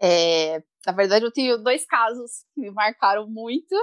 É, 0.00 0.62
na 0.86 0.92
verdade, 0.92 1.24
eu 1.24 1.32
tenho 1.32 1.58
dois 1.58 1.84
casos 1.84 2.44
que 2.54 2.60
me 2.60 2.70
marcaram 2.70 3.28
muito. 3.28 3.74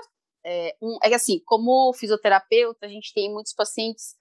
É, 0.45 0.75
um, 0.81 0.97
é 1.03 1.09
que 1.09 1.15
assim, 1.15 1.41
como 1.45 1.93
fisioterapeuta, 1.93 2.85
a 2.85 2.89
gente 2.89 3.13
tem 3.13 3.31
muitos 3.31 3.53
pacientes 3.53 4.15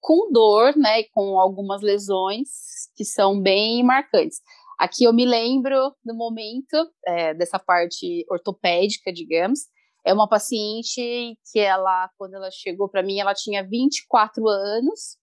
com 0.00 0.32
dor, 0.32 0.76
né, 0.76 1.04
com 1.12 1.38
algumas 1.38 1.82
lesões 1.82 2.90
que 2.96 3.04
são 3.04 3.40
bem 3.40 3.82
marcantes. 3.82 4.40
Aqui 4.78 5.04
eu 5.04 5.12
me 5.12 5.26
lembro 5.26 5.92
do 6.04 6.14
momento 6.14 6.76
é, 7.04 7.34
dessa 7.34 7.58
parte 7.58 8.24
ortopédica, 8.30 9.12
digamos. 9.12 9.66
É 10.08 10.12
uma 10.14 10.26
paciente 10.26 11.38
que 11.52 11.58
ela, 11.58 12.08
quando 12.16 12.32
ela 12.32 12.50
chegou 12.50 12.88
para 12.88 13.02
mim, 13.02 13.20
ela 13.20 13.34
tinha 13.34 13.62
24 13.62 14.48
anos 14.48 15.18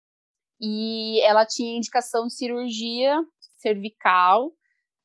e 0.61 1.19
ela 1.21 1.43
tinha 1.43 1.75
indicação 1.75 2.27
de 2.27 2.35
cirurgia 2.35 3.19
cervical, 3.57 4.51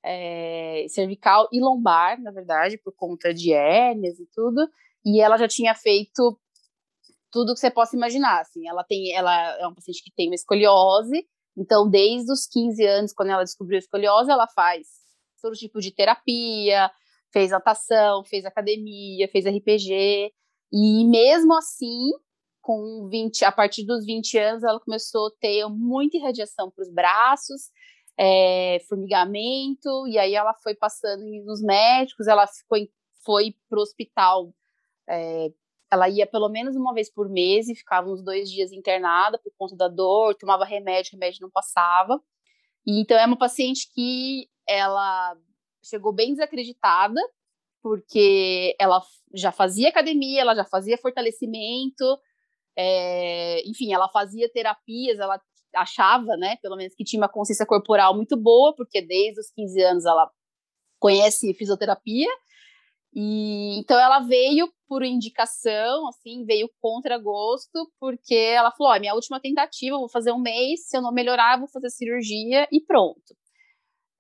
é, 0.05 0.85
cervical 0.91 1.49
e 1.51 1.63
lombar, 1.63 2.21
na 2.21 2.31
verdade, 2.31 2.77
por 2.77 2.93
conta 2.95 3.33
de 3.33 3.55
hérnias 3.55 4.21
e 4.21 4.27
tudo. 4.35 4.69
E 5.03 5.19
ela 5.19 5.39
já 5.39 5.49
tinha 5.49 5.75
feito 5.75 6.39
tudo 7.33 7.55
que 7.55 7.61
você 7.61 7.71
possa 7.71 7.97
imaginar, 7.97 8.43
assim, 8.43 8.69
ela 8.69 8.85
tem, 8.85 9.15
ela 9.15 9.59
é 9.59 9.67
uma 9.67 9.75
paciente 9.75 10.05
que 10.05 10.13
tem 10.15 10.29
uma 10.29 10.35
escoliose, 10.35 11.27
então 11.57 11.89
desde 11.89 12.31
os 12.31 12.47
15 12.47 12.85
anos, 12.85 13.13
quando 13.15 13.31
ela 13.31 13.45
descobriu 13.45 13.77
a 13.77 13.79
escoliose, 13.79 14.31
ela 14.31 14.47
faz 14.49 14.87
todo 15.41 15.57
tipo 15.57 15.81
de 15.81 15.91
terapia, 15.91 16.91
fez 17.33 17.51
natação, 17.51 18.25
fez 18.25 18.45
academia, 18.45 19.29
fez 19.29 19.47
RPG, 19.47 20.33
e 20.73 21.05
mesmo 21.07 21.57
assim, 21.57 22.11
com 22.61 23.09
20, 23.09 23.45
a 23.45 23.53
partir 23.53 23.85
dos 23.85 24.05
20 24.05 24.39
anos, 24.39 24.65
ela 24.65 24.81
começou 24.81 25.29
a 25.29 25.33
ter 25.41 25.67
muita 25.69 26.17
irradiação 26.17 26.71
para 26.71 26.83
os 26.83 26.91
braços, 26.91 27.71
é, 28.19 28.79
formigamento, 28.89 30.07
e 30.09 30.19
aí 30.19 30.35
ela 30.35 30.55
foi 30.55 30.75
passando 30.75 31.25
nos 31.45 31.63
médicos, 31.63 32.27
ela 32.27 32.47
foi, 32.69 32.91
foi 33.25 33.55
para 33.69 33.79
o 33.79 33.83
hospital 33.83 34.53
é, 35.11 35.53
ela 35.91 36.09
ia 36.09 36.27
pelo 36.27 36.49
menos 36.49 36.77
uma 36.77 36.95
vez 36.95 37.13
por 37.13 37.29
mês 37.29 37.69
e 37.69 37.75
ficava 37.75 38.09
uns 38.09 38.23
dois 38.23 38.49
dias 38.49 38.71
internada 38.71 39.39
por 39.39 39.53
conta 39.59 39.77
da 39.77 39.89
dor, 39.89 40.37
tomava 40.37 40.65
remédio, 40.65 41.13
remédio 41.13 41.43
não 41.43 41.51
passava. 41.51 42.23
E, 42.87 43.01
então 43.01 43.19
é 43.19 43.27
uma 43.27 43.37
paciente 43.37 43.91
que 43.93 44.49
ela 44.67 45.37
chegou 45.83 46.13
bem 46.13 46.33
desacreditada, 46.33 47.21
porque 47.83 48.77
ela 48.79 49.03
já 49.35 49.53
fazia 49.53 49.89
academia, 49.89 50.43
ela 50.43 50.55
já 50.55 50.65
fazia 50.65 50.99
fortalecimento, 50.99 52.05
é, 52.77 53.63
enfim, 53.69 53.93
ela 53.93 54.09
fazia 54.09 54.51
terapias, 54.51 55.19
ela 55.19 55.41
achava, 55.75 56.37
né, 56.37 56.57
pelo 56.63 56.77
menos 56.77 56.95
que 56.95 57.05
tinha 57.05 57.21
uma 57.21 57.29
consciência 57.29 57.67
corporal 57.67 58.15
muito 58.15 58.37
boa, 58.37 58.75
porque 58.75 59.01
desde 59.01 59.41
os 59.41 59.51
15 59.51 59.83
anos 59.83 60.05
ela 60.05 60.31
conhece 60.99 61.55
fisioterapia, 61.55 62.29
e 63.15 63.79
então 63.79 63.99
ela 63.99 64.21
veio 64.21 64.73
por 64.89 65.03
indicação, 65.03 66.09
assim, 66.09 66.45
veio 66.45 66.71
contra 66.81 67.19
gosto, 67.19 67.91
porque 67.99 68.35
ela 68.35 68.71
falou: 68.71 68.93
oh, 68.95 69.01
minha 69.01 69.15
última 69.15 69.41
tentativa, 69.41 69.99
vou 69.99 70.09
fazer 70.09 70.33
um 70.33 70.39
mês, 70.41 70.89
se 70.89 70.97
eu 70.97 71.03
não 71.03 71.13
melhorar, 71.13 71.59
vou 71.59 71.69
fazer 71.69 71.91
cirurgia 71.91 72.69
e 72.71 72.81
pronto. 72.81 73.35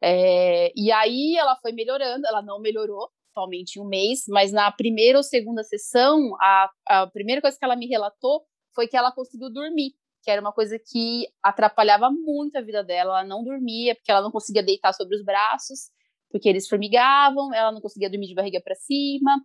É, 0.02 0.72
e 0.74 0.90
aí 0.90 1.36
ela 1.36 1.56
foi 1.56 1.72
melhorando, 1.72 2.26
ela 2.26 2.42
não 2.42 2.60
melhorou 2.60 3.10
somente 3.34 3.76
em 3.76 3.82
um 3.82 3.86
mês, 3.86 4.24
mas 4.28 4.52
na 4.52 4.70
primeira 4.72 5.18
ou 5.18 5.22
segunda 5.22 5.62
sessão, 5.62 6.34
a, 6.40 6.70
a 6.86 7.06
primeira 7.06 7.40
coisa 7.40 7.56
que 7.58 7.64
ela 7.64 7.76
me 7.76 7.86
relatou 7.86 8.42
foi 8.74 8.88
que 8.88 8.96
ela 8.96 9.12
conseguiu 9.12 9.50
dormir, 9.50 9.92
que 10.22 10.30
era 10.30 10.40
uma 10.40 10.52
coisa 10.52 10.78
que 10.78 11.26
atrapalhava 11.42 12.10
muito 12.10 12.56
a 12.56 12.62
vida 12.62 12.82
dela, 12.82 13.20
ela 13.20 13.28
não 13.28 13.44
dormia, 13.44 13.94
porque 13.94 14.10
ela 14.10 14.22
não 14.22 14.30
conseguia 14.30 14.62
deitar 14.62 14.92
sobre 14.92 15.16
os 15.16 15.24
braços, 15.24 15.90
porque 16.30 16.48
eles 16.48 16.68
formigavam, 16.68 17.52
ela 17.52 17.72
não 17.72 17.80
conseguia 17.80 18.10
dormir 18.10 18.28
de 18.28 18.34
barriga 18.34 18.60
para 18.62 18.74
cima. 18.74 19.42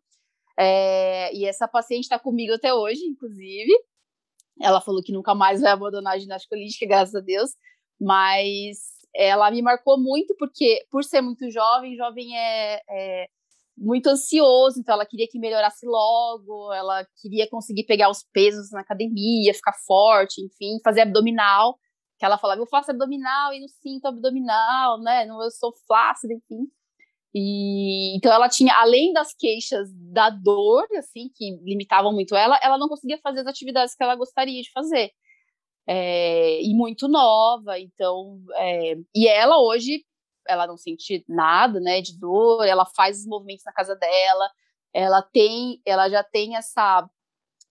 É, 0.58 1.36
e 1.36 1.46
essa 1.46 1.68
paciente 1.68 2.04
está 2.04 2.20
comigo 2.20 2.54
até 2.54 2.74
hoje, 2.74 3.04
inclusive. 3.04 3.72
Ela 4.62 4.80
falou 4.80 5.02
que 5.04 5.12
nunca 5.12 5.36
mais 5.36 5.62
vai 5.62 5.72
abandonar 5.72 6.14
a 6.14 6.20
ginástica 6.20 6.56
olímpica, 6.56 6.86
graças 6.86 7.16
a 7.16 7.20
Deus. 7.20 7.52
Mas 8.00 8.95
ela 9.16 9.50
me 9.52 9.62
marcou 9.62 10.00
muito 10.00 10.36
porque, 10.38 10.86
por 10.92 11.04
ser 11.04 11.22
muito 11.22 11.50
jovem, 11.50 11.96
jovem 11.96 12.38
é, 12.38 12.82
é 12.90 13.28
muito 13.78 14.08
ansioso, 14.08 14.80
então 14.80 14.96
ela 14.96 15.06
queria 15.06 15.28
que 15.28 15.40
melhorasse 15.40 15.86
logo, 15.86 16.72
ela 16.74 17.06
queria 17.22 17.50
conseguir 17.50 17.86
pegar 17.86 18.10
os 18.10 18.24
pesos 18.34 18.72
na 18.72 18.82
academia, 18.82 19.54
ficar 19.54 19.74
forte, 19.86 20.42
enfim, 20.42 20.80
fazer 20.84 21.02
abdominal 21.02 21.78
que 22.18 22.26
ela 22.26 22.38
falava, 22.38 22.62
eu 22.62 22.68
faço 22.68 22.92
abdominal 22.92 23.54
e 23.54 23.60
não 23.60 23.68
sinto 23.68 24.06
abdominal, 24.06 25.00
né? 25.02 25.26
Não, 25.26 25.42
eu 25.44 25.52
sou 25.52 25.74
flácida, 25.86 26.34
enfim. 26.34 26.68
E 27.34 28.16
então 28.16 28.32
ela 28.32 28.48
tinha, 28.48 28.74
além 28.76 29.12
das 29.12 29.34
queixas 29.34 29.90
da 29.94 30.30
dor, 30.30 30.88
assim, 30.98 31.30
que 31.36 31.58
limitavam 31.64 32.14
muito 32.14 32.36
ela, 32.36 32.58
ela 32.64 32.78
não 32.78 32.88
conseguia 32.88 33.18
fazer 33.18 33.42
as 33.42 33.48
atividades 33.48 33.94
que 33.96 34.04
ela 34.04 34.16
gostaria 34.16 34.62
de 34.62 34.72
fazer. 34.72 35.12
É, 35.88 36.62
e 36.64 36.74
muito 36.74 37.08
nova, 37.08 37.80
então, 37.80 38.42
é, 38.56 38.96
e 39.16 39.28
ela 39.28 39.60
hoje, 39.60 40.04
ela 40.48 40.66
não 40.66 40.78
sente 40.78 41.24
nada, 41.28 41.80
né, 41.80 42.02
de 42.02 42.18
dor, 42.20 42.66
ela 42.66 42.86
faz 42.86 43.20
os 43.20 43.28
movimentos 43.28 43.64
na 43.66 43.72
casa 43.74 43.96
dela, 43.96 44.50
ela 44.94 45.22
tem, 45.22 45.80
ela 45.86 46.10
já 46.10 46.24
tem 46.24 46.56
essa 46.56 47.08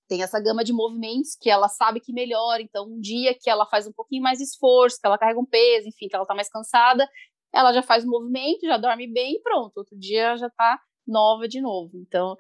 tem 0.09 0.23
essa 0.23 0.41
gama 0.41 0.63
de 0.65 0.73
movimentos 0.73 1.37
que 1.41 1.51
ela 1.51 1.69
sabe 1.69 2.01
que 2.01 2.13
melhora. 2.13 2.63
Então, 2.63 2.87
um 2.87 3.01
dia 3.01 3.35
que 3.35 3.49
ela 3.49 3.67
faz 3.67 3.87
um 3.87 3.93
pouquinho 3.93 4.23
mais 4.23 4.39
de 4.39 4.45
esforço, 4.45 4.99
que 5.01 5.07
ela 5.07 5.19
carrega 5.19 5.41
um 5.41 5.47
peso, 5.47 5.89
enfim, 5.89 6.09
que 6.09 6.15
ela 6.17 6.27
tá 6.27 6.35
mais 6.35 6.49
cansada, 6.51 7.09
ela 7.53 7.73
já 7.73 7.83
faz 7.83 8.05
o 8.05 8.09
movimento, 8.09 8.67
já 8.67 8.77
dorme 8.77 9.07
bem 9.07 9.37
e 9.37 9.41
pronto. 9.43 9.77
Outro 9.79 9.99
dia 9.99 10.37
já 10.37 10.51
tá 10.51 10.79
nova 11.07 11.49
de 11.49 11.61
novo. 11.61 11.93
Então, 11.97 12.37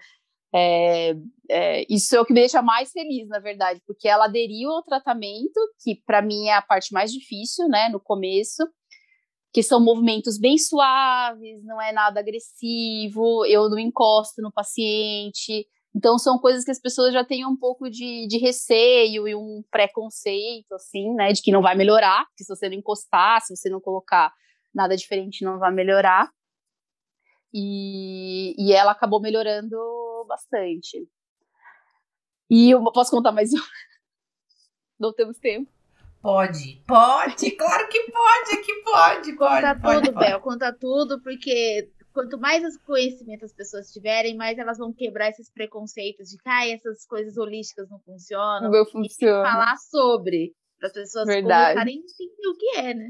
é, 0.55 1.17
é, 1.51 1.87
isso 1.93 2.14
é 2.14 2.21
o 2.21 2.25
que 2.25 2.33
me 2.33 2.40
deixa 2.40 2.62
mais 2.62 2.93
feliz, 2.93 3.29
na 3.29 3.38
verdade, 3.38 3.81
porque 3.87 4.09
ela 4.09 4.27
aderiu 4.27 4.71
ao 4.71 4.83
tratamento, 4.83 5.59
que 5.83 5.97
para 6.07 6.23
mim 6.23 6.49
é 6.49 6.55
a 6.55 6.62
parte 6.62 6.93
mais 6.93 7.12
difícil, 7.12 7.69
né, 7.69 7.88
no 7.88 8.01
começo, 8.01 8.62
que 9.53 9.62
são 9.62 9.83
movimentos 9.83 10.38
bem 10.38 10.59
suaves, 10.59 11.64
não 11.64 11.81
é 11.81 11.93
nada 11.93 12.21
agressivo, 12.21 13.45
eu 13.47 13.69
não 13.69 13.79
encosto 13.79 14.40
no 14.43 14.53
paciente, 14.53 15.67
então, 15.97 16.19
são 16.19 16.38
coisas 16.38 16.64
que 16.64 16.73
as 16.73 16.81
pessoas 16.81 17.12
já 17.12 17.25
têm 17.25 17.47
um 17.47 17.57
pouco 17.57 17.88
de, 17.88 18.27
de 18.27 18.37
receio 18.37 19.29
e 19.29 19.35
um 19.35 19.62
preconceito, 19.71 20.73
assim, 20.75 21.14
né, 21.14 21.33
de 21.33 21.40
que 21.40 21.53
não 21.53 21.62
vai 21.62 21.77
melhorar, 21.77 22.27
que 22.37 22.43
se 22.43 22.49
você 22.49 22.69
não 22.69 22.77
encostar, 22.77 23.40
se 23.43 23.55
você 23.55 23.71
não 23.71 23.81
colocar 23.81 24.33
nada 24.75 24.97
diferente, 24.97 25.45
não 25.45 25.59
vai 25.59 25.73
melhorar. 25.73 26.29
E, 27.53 28.57
e 28.59 28.73
ela 28.73 28.90
acabou 28.90 29.21
melhorando 29.21 29.77
bastante. 30.27 31.09
E 32.51 32.71
eu 32.71 32.83
posso 32.93 33.11
contar 33.11 33.33
mais 33.33 33.53
um? 33.53 33.57
Não 34.99 35.13
temos 35.13 35.39
tempo. 35.39 35.71
Pode, 36.23 36.83
pode, 36.87 37.51
claro 37.51 37.87
que 37.89 38.01
pode, 38.11 38.63
que 38.65 38.75
pode, 38.83 39.33
pode. 39.35 39.37
Conta 39.37 39.81
pode, 39.81 40.07
tudo, 40.07 40.15
pode. 40.15 40.27
Bel, 40.27 40.41
conta 40.41 40.73
tudo, 40.73 41.23
porque 41.23 41.91
quanto 42.15 42.39
mais 42.39 42.79
conhecimento 42.79 43.45
as 43.45 43.53
pessoas 43.53 43.93
tiverem, 43.93 44.35
mais 44.35 44.57
elas 44.57 44.79
vão 44.79 44.91
quebrar 44.91 45.29
esses 45.29 45.51
preconceitos 45.51 46.31
de 46.31 46.39
que 46.39 46.49
ah, 46.49 46.67
essas 46.67 47.05
coisas 47.05 47.37
holísticas 47.37 47.91
não 47.91 47.99
funcionam. 47.99 48.71
Não 48.71 48.87
funciona. 48.87 49.43
falar 49.43 49.77
sobre, 49.77 50.55
para 50.79 50.87
as 50.87 50.95
pessoas 50.95 51.27
Verdade. 51.27 51.75
começarem 51.75 51.97
a 51.97 51.99
entender 51.99 52.49
o 52.49 52.57
que 52.57 52.79
é, 52.79 52.95
né? 52.95 53.09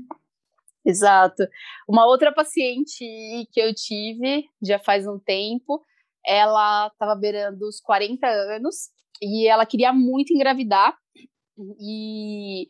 Exato. 0.84 1.46
Uma 1.88 2.06
outra 2.06 2.32
paciente 2.32 3.04
que 3.52 3.60
eu 3.60 3.72
tive 3.74 4.48
já 4.62 4.78
faz 4.78 5.06
um 5.06 5.18
tempo, 5.18 5.82
ela 6.26 6.88
estava 6.88 7.14
beirando 7.14 7.66
os 7.68 7.80
40 7.80 8.26
anos 8.26 8.90
e 9.20 9.48
ela 9.48 9.66
queria 9.66 9.92
muito 9.92 10.32
engravidar 10.32 10.96
e 11.80 12.66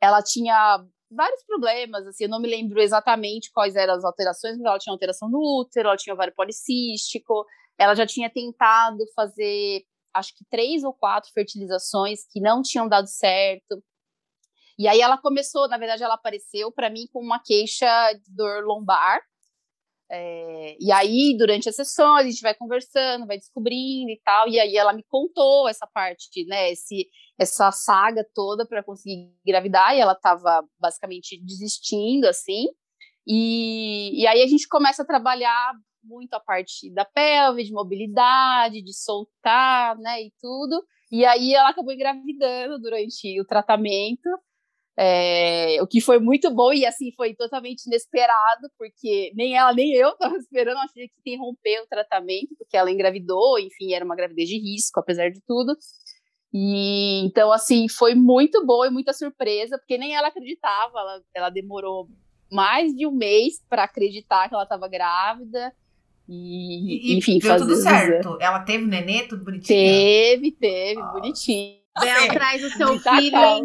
ela 0.00 0.22
tinha 0.22 0.84
vários 1.10 1.42
problemas, 1.44 2.06
assim, 2.06 2.24
eu 2.24 2.30
não 2.30 2.40
me 2.40 2.48
lembro 2.48 2.80
exatamente 2.80 3.50
quais 3.52 3.74
eram 3.74 3.94
as 3.94 4.04
alterações, 4.04 4.56
mas 4.56 4.66
ela 4.66 4.78
tinha 4.78 4.92
alteração 4.92 5.28
no 5.28 5.60
útero, 5.60 5.88
ela 5.88 5.96
tinha 5.96 6.14
ovário 6.14 6.34
policístico, 6.34 7.44
ela 7.76 7.94
já 7.94 8.06
tinha 8.06 8.30
tentado 8.30 8.98
fazer, 9.14 9.82
acho 10.14 10.34
que 10.36 10.44
três 10.48 10.84
ou 10.84 10.92
quatro 10.92 11.30
fertilizações 11.32 12.20
que 12.30 12.40
não 12.40 12.62
tinham 12.62 12.88
dado 12.88 13.08
certo. 13.08 13.82
E 14.78 14.86
aí 14.86 15.00
ela 15.00 15.18
começou, 15.18 15.68
na 15.68 15.76
verdade, 15.76 16.02
ela 16.02 16.14
apareceu 16.14 16.72
para 16.72 16.88
mim 16.88 17.06
com 17.12 17.20
uma 17.20 17.38
queixa 17.42 17.86
de 18.14 18.34
dor 18.34 18.64
lombar. 18.64 19.20
É, 20.12 20.76
e 20.80 20.90
aí, 20.90 21.36
durante 21.38 21.68
as 21.68 21.76
sessões, 21.76 22.26
a 22.26 22.28
gente 22.28 22.42
vai 22.42 22.54
conversando, 22.54 23.26
vai 23.26 23.38
descobrindo 23.38 24.10
e 24.10 24.20
tal. 24.24 24.48
E 24.48 24.58
aí 24.58 24.76
ela 24.76 24.92
me 24.92 25.04
contou 25.04 25.68
essa 25.68 25.86
parte, 25.86 26.44
né? 26.46 26.72
Esse, 26.72 27.06
essa 27.38 27.70
saga 27.70 28.26
toda 28.34 28.66
para 28.66 28.82
conseguir 28.82 29.32
engravidar. 29.46 29.94
E 29.94 30.00
ela 30.00 30.12
estava 30.12 30.64
basicamente 30.80 31.40
desistindo, 31.44 32.26
assim. 32.26 32.66
E, 33.26 34.20
e 34.20 34.26
aí 34.26 34.42
a 34.42 34.46
gente 34.48 34.66
começa 34.66 35.02
a 35.02 35.06
trabalhar 35.06 35.72
muito 36.02 36.34
a 36.34 36.40
parte 36.40 36.92
da 36.92 37.04
pelve, 37.04 37.62
de 37.62 37.72
mobilidade, 37.72 38.82
de 38.82 38.92
soltar, 38.92 39.96
né? 39.98 40.22
E 40.22 40.32
tudo. 40.40 40.82
E 41.12 41.24
aí 41.24 41.54
ela 41.54 41.70
acabou 41.70 41.92
engravidando 41.92 42.80
durante 42.80 43.40
o 43.40 43.44
tratamento. 43.44 44.28
É, 45.02 45.78
o 45.80 45.86
que 45.86 45.98
foi 45.98 46.18
muito 46.18 46.54
bom 46.54 46.74
e 46.74 46.84
assim 46.84 47.10
foi 47.16 47.34
totalmente 47.34 47.86
inesperado, 47.86 48.68
porque 48.76 49.32
nem 49.34 49.56
ela 49.56 49.72
nem 49.72 49.94
eu 49.94 50.10
estava 50.10 50.36
esperando, 50.36 50.76
achei 50.76 51.08
que 51.08 51.14
interromper 51.20 51.80
o 51.80 51.86
tratamento, 51.86 52.54
porque 52.58 52.76
ela 52.76 52.90
engravidou, 52.90 53.58
enfim, 53.58 53.94
era 53.94 54.04
uma 54.04 54.14
gravidez 54.14 54.46
de 54.46 54.58
risco, 54.58 55.00
apesar 55.00 55.30
de 55.30 55.40
tudo. 55.46 55.74
E 56.52 57.24
então, 57.24 57.50
assim, 57.50 57.88
foi 57.88 58.14
muito 58.14 58.66
bom 58.66 58.84
e 58.84 58.90
muita 58.90 59.14
surpresa, 59.14 59.78
porque 59.78 59.96
nem 59.96 60.14
ela 60.14 60.28
acreditava, 60.28 60.98
ela, 60.98 61.22
ela 61.34 61.48
demorou 61.48 62.06
mais 62.52 62.94
de 62.94 63.06
um 63.06 63.12
mês 63.12 63.54
para 63.70 63.84
acreditar 63.84 64.50
que 64.50 64.54
ela 64.54 64.64
estava 64.64 64.86
grávida. 64.86 65.72
E, 66.28 67.14
e, 67.14 67.16
enfim, 67.16 67.38
deu 67.38 67.56
tudo 67.56 67.74
certo. 67.76 68.36
Ela 68.38 68.60
teve 68.60 68.84
nenê, 68.84 69.22
tudo 69.22 69.44
bonitinho? 69.44 69.78
Teve, 69.78 70.52
teve, 70.52 71.00
oh. 71.00 71.12
bonitinho. 71.12 71.80
Bel 71.98 72.28
traz 72.28 72.62
o 72.62 72.70
seu 72.70 72.98
filho 72.98 73.36
em 73.36 73.64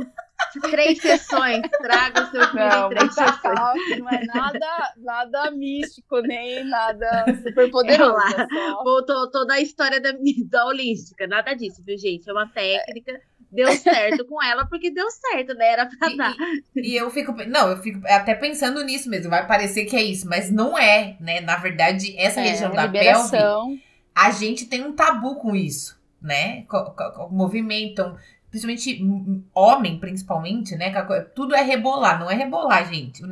três 0.62 1.02
sessões. 1.02 1.62
Traga 1.82 2.24
o 2.24 2.32
seu 2.32 2.48
filho 2.50 2.70
não, 2.70 2.86
em 2.86 2.96
três 2.96 3.14
sessões. 3.14 3.40
Calma, 3.42 3.74
não 4.00 4.10
é 4.10 4.26
nada, 4.26 4.94
nada 4.98 5.52
místico, 5.52 6.22
nem 6.22 6.64
nada 6.64 7.26
super 7.44 7.70
poderoso. 7.70 8.18
É 8.20 8.72
Voltou 8.84 9.30
toda 9.32 9.54
a 9.54 9.62
história 9.62 10.00
da, 10.00 10.14
da 10.50 10.66
holística. 10.66 11.28
Nada 11.28 11.54
disso, 11.54 11.84
viu, 11.86 11.98
gente? 11.98 12.30
É 12.30 12.34
uma 12.34 12.48
técnica. 12.48 13.12
É. 13.12 13.36
Deu 13.52 13.72
certo 13.72 14.26
com 14.26 14.44
ela, 14.44 14.66
porque 14.68 14.92
deu 14.92 15.10
certo, 15.10 15.54
né? 15.54 15.72
Era 15.72 15.86
pra 15.86 16.10
e, 16.10 16.18
dar. 16.18 16.36
E, 16.76 16.92
e 16.92 16.98
eu 16.98 17.10
fico. 17.10 17.32
Não, 17.48 17.70
eu 17.70 17.78
fico 17.78 18.02
até 18.06 18.36
pensando 18.36 18.84
nisso 18.84 19.10
mesmo. 19.10 19.30
Vai 19.30 19.48
parecer 19.48 19.86
que 19.86 19.96
é 19.96 20.04
isso, 20.04 20.28
mas 20.28 20.52
não 20.52 20.78
é, 20.78 21.16
né? 21.22 21.40
Na 21.40 21.56
verdade, 21.56 22.14
essa 22.18 22.42
é, 22.42 22.50
região 22.50 22.72
da 22.72 22.86
liberação. 22.86 23.30
pelve, 23.68 23.84
a 24.14 24.32
gente 24.32 24.66
tem 24.66 24.84
um 24.84 24.94
tabu 24.94 25.36
com 25.36 25.56
isso, 25.56 25.98
né? 26.22 26.66
Movimentam 27.30 28.18
principalmente 28.56 29.46
homem, 29.54 30.00
principalmente, 30.00 30.76
né? 30.76 30.94
Tudo 31.34 31.56
é 31.56 31.62
rebolar, 31.62 32.20
não 32.20 32.30
é 32.32 32.36
rebolar, 32.36 32.88
gente. 32.92 33.24
O, 33.24 33.28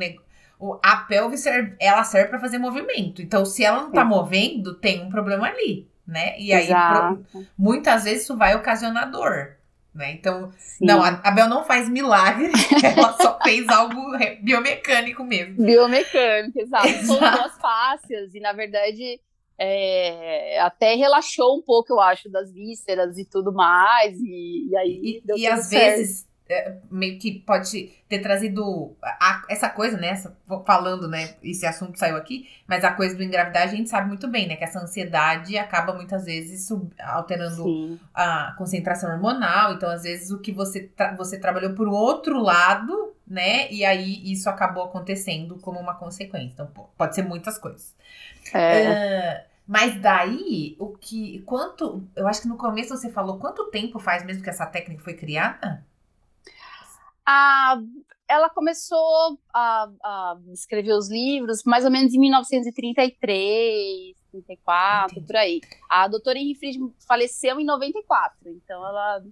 o 0.58 0.80
a 0.82 0.96
pelve 0.96 1.38
serve, 1.38 1.74
ela 1.80 2.04
serve 2.04 2.28
para 2.28 2.40
fazer 2.40 2.58
movimento. 2.58 3.22
Então, 3.22 3.44
se 3.46 3.64
ela 3.64 3.82
não 3.82 3.92
tá 3.92 4.04
movendo, 4.04 4.74
tem 4.74 5.02
um 5.02 5.08
problema 5.08 5.46
ali, 5.46 5.88
né? 6.06 6.38
E 6.38 6.52
aí, 6.52 6.68
pro, 6.68 7.46
muitas 7.56 8.04
vezes 8.04 8.24
isso 8.24 8.36
vai 8.36 8.54
ocasionar 8.54 9.10
dor. 9.10 9.56
Né? 9.94 10.12
Então, 10.12 10.52
Sim. 10.58 10.86
não, 10.86 11.02
a, 11.02 11.20
a 11.22 11.30
Bel 11.30 11.48
não 11.48 11.64
faz 11.64 11.88
milagre, 11.88 12.50
ela 12.82 13.12
só 13.12 13.38
fez 13.42 13.68
algo 13.68 13.94
biomecânico 14.42 15.22
mesmo. 15.22 15.64
Biomecânico, 15.64 16.58
exato. 16.60 16.88
São 17.06 17.18
duas 17.18 17.56
fáscias, 17.58 18.34
e 18.34 18.40
na 18.40 18.52
verdade 18.52 19.20
é, 19.58 20.60
até 20.60 20.94
relaxou 20.94 21.58
um 21.58 21.62
pouco, 21.62 21.92
eu 21.92 22.00
acho, 22.00 22.28
das 22.28 22.52
vísceras 22.52 23.18
e 23.18 23.24
tudo 23.24 23.52
mais. 23.52 24.18
E, 24.20 24.68
e 24.70 24.76
aí. 24.76 25.22
E, 25.26 25.40
e 25.40 25.46
às 25.46 25.66
certo. 25.66 25.96
vezes. 25.96 26.34
É, 26.46 26.76
meio 26.90 27.18
que 27.18 27.38
pode 27.38 27.90
ter 28.06 28.18
trazido 28.18 28.94
a, 29.02 29.46
essa 29.48 29.66
coisa, 29.70 29.96
né? 29.96 30.08
Essa, 30.08 30.36
falando, 30.66 31.08
né? 31.08 31.36
Esse 31.42 31.64
assunto 31.64 31.98
saiu 31.98 32.16
aqui, 32.16 32.46
mas 32.68 32.84
a 32.84 32.92
coisa 32.92 33.16
do 33.16 33.22
engravidar 33.22 33.62
a 33.62 33.66
gente 33.66 33.88
sabe 33.88 34.08
muito 34.08 34.28
bem, 34.28 34.46
né? 34.46 34.54
Que 34.54 34.64
essa 34.64 34.78
ansiedade 34.78 35.56
acaba 35.56 35.94
muitas 35.94 36.26
vezes 36.26 36.66
sub, 36.66 36.92
alterando 37.00 37.64
Sim. 37.64 37.98
a 38.12 38.54
concentração 38.58 39.10
hormonal. 39.10 39.72
Então, 39.72 39.88
às 39.88 40.02
vezes, 40.02 40.30
o 40.30 40.38
que 40.38 40.52
você, 40.52 40.82
tra 40.82 41.16
você 41.16 41.38
trabalhou 41.40 41.72
por 41.72 41.88
outro 41.88 42.38
lado, 42.38 43.13
né? 43.26 43.70
E 43.72 43.84
aí 43.84 44.30
isso 44.30 44.48
acabou 44.48 44.84
acontecendo 44.84 45.58
como 45.58 45.78
uma 45.78 45.94
consequência. 45.94 46.52
Então, 46.52 46.66
pode 46.96 47.14
ser 47.14 47.22
muitas 47.22 47.58
coisas. 47.58 47.94
É. 48.52 49.44
Uh, 49.46 49.54
mas 49.66 50.00
daí, 50.00 50.76
o 50.78 50.96
que. 50.96 51.40
Quanto. 51.40 52.06
Eu 52.14 52.28
acho 52.28 52.42
que 52.42 52.48
no 52.48 52.56
começo 52.56 52.96
você 52.96 53.10
falou 53.10 53.38
quanto 53.38 53.70
tempo 53.70 53.98
faz 53.98 54.24
mesmo 54.24 54.42
que 54.42 54.50
essa 54.50 54.66
técnica 54.66 55.02
foi 55.02 55.14
criada? 55.14 55.84
Ah, 57.26 57.80
ela 58.28 58.50
começou 58.50 59.38
a, 59.52 59.88
a 60.02 60.36
escrever 60.52 60.92
os 60.92 61.08
livros 61.10 61.62
mais 61.64 61.84
ou 61.84 61.90
menos 61.90 62.12
em 62.12 62.18
1933, 62.18 64.14
34, 64.30 65.12
Entendi. 65.12 65.26
por 65.26 65.36
aí. 65.36 65.60
A 65.88 66.08
doutora 66.08 66.38
Henry 66.38 66.54
Fried 66.54 66.78
faleceu 67.06 67.58
em 67.58 67.64
94, 67.64 68.50
então 68.50 68.86
ela 68.86 69.24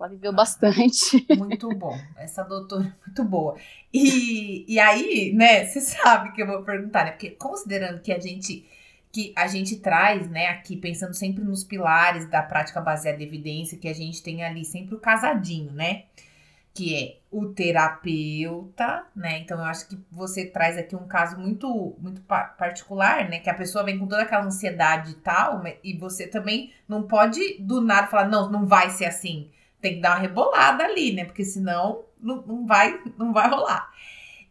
ela 0.00 0.08
viveu 0.08 0.32
bastante. 0.32 1.26
Muito 1.36 1.68
bom. 1.76 1.96
Essa 2.16 2.42
doutora 2.42 2.84
é 2.84 3.06
muito 3.06 3.22
boa. 3.22 3.56
E, 3.92 4.64
e 4.66 4.80
aí, 4.80 5.32
né, 5.34 5.66
você 5.66 5.80
sabe 5.80 6.32
que 6.32 6.42
eu 6.42 6.46
vou 6.46 6.62
perguntar, 6.62 7.04
né? 7.04 7.10
Porque 7.10 7.30
considerando 7.30 8.00
que 8.00 8.12
a 8.12 8.18
gente 8.18 8.66
que 9.12 9.32
a 9.34 9.48
gente 9.48 9.76
traz, 9.76 10.30
né, 10.30 10.46
aqui 10.46 10.76
pensando 10.76 11.14
sempre 11.14 11.42
nos 11.42 11.64
pilares 11.64 12.30
da 12.30 12.44
prática 12.44 12.80
baseada 12.80 13.20
em 13.20 13.26
evidência, 13.26 13.76
que 13.76 13.88
a 13.88 13.92
gente 13.92 14.22
tem 14.22 14.44
ali 14.44 14.64
sempre 14.64 14.94
o 14.94 15.00
casadinho, 15.00 15.72
né? 15.72 16.04
Que 16.72 16.94
é 16.94 17.16
o 17.28 17.46
terapeuta, 17.46 19.04
né? 19.16 19.40
Então 19.40 19.58
eu 19.58 19.64
acho 19.64 19.88
que 19.88 19.98
você 20.12 20.46
traz 20.46 20.78
aqui 20.78 20.94
um 20.94 21.08
caso 21.08 21.36
muito 21.36 21.96
muito 21.98 22.22
particular, 22.22 23.28
né, 23.28 23.40
que 23.40 23.50
a 23.50 23.54
pessoa 23.54 23.84
vem 23.84 23.98
com 23.98 24.06
toda 24.06 24.22
aquela 24.22 24.44
ansiedade 24.44 25.10
e 25.10 25.16
tal, 25.16 25.62
e 25.82 25.92
você 25.98 26.28
também 26.28 26.72
não 26.88 27.02
pode 27.02 27.58
do 27.58 27.80
nada 27.80 28.06
falar 28.06 28.28
não, 28.28 28.48
não 28.48 28.64
vai 28.64 28.90
ser 28.90 29.06
assim 29.06 29.50
tem 29.80 29.96
que 29.96 30.00
dar 30.00 30.10
uma 30.12 30.20
rebolada 30.20 30.84
ali, 30.84 31.12
né? 31.12 31.24
Porque 31.24 31.44
senão 31.44 32.04
não, 32.20 32.42
não, 32.42 32.66
vai, 32.66 33.00
não 33.18 33.32
vai 33.32 33.48
rolar. 33.48 33.90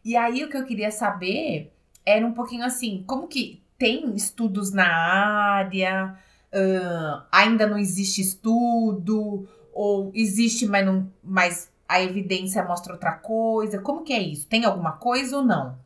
E 0.04 0.16
aí 0.16 0.44
o 0.44 0.50
que 0.50 0.58
eu 0.58 0.66
queria 0.66 0.92
saber 0.92 1.72
era 2.06 2.26
um 2.26 2.34
pouquinho 2.34 2.66
assim, 2.66 3.04
como 3.06 3.28
que 3.28 3.62
tem 3.78 4.14
estudos 4.16 4.72
na 4.72 4.88
área, 4.88 6.18
uh, 6.54 7.24
ainda 7.32 7.68
não 7.68 7.78
existe 7.78 8.22
estudo, 8.22 9.48
ou 9.74 10.12
existe, 10.14 10.66
mas, 10.66 10.86
não, 10.86 11.12
mas 11.24 11.72
a 11.88 12.02
evidência 12.02 12.64
mostra 12.64 12.94
outra 12.94 13.14
coisa? 13.14 13.82
Como 13.82 14.04
que 14.04 14.14
é 14.14 14.22
isso? 14.22 14.48
Tem 14.48 14.66
alguma 14.66 14.94
coisa 14.94 15.38
ou 15.38 15.44
não? 15.46 15.78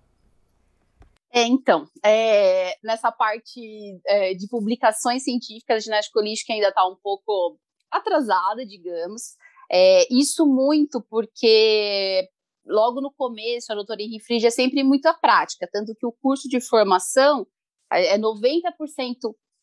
É, 1.32 1.48
então, 1.48 1.88
é, 2.06 2.78
nessa 2.84 3.12
parte 3.12 3.60
é, 4.06 4.36
de 4.36 4.48
publicações 4.48 5.24
científicas, 5.24 5.78
a 5.78 5.80
ginástica 5.80 6.20
holística 6.20 6.54
ainda 6.54 6.68
está 6.68 6.86
um 6.88 6.96
pouco 6.96 7.58
atrasada, 7.98 8.66
digamos. 8.66 9.36
É, 9.72 10.06
isso 10.14 10.46
muito 10.46 11.02
porque 11.10 12.28
logo 12.66 13.02
no 13.02 13.12
começo 13.12 13.72
a 13.72 13.76
doutora 13.76 14.02
Henri 14.02 14.20
Frisch 14.20 14.46
é 14.46 14.50
sempre 14.50 14.84
muito 14.84 15.06
a 15.08 15.14
prática, 15.14 15.68
tanto 15.72 15.96
que 15.96 16.06
o 16.06 16.12
curso 16.12 16.48
de 16.48 16.62
formação 16.62 17.46
é 17.92 18.18
90% 18.18 18.72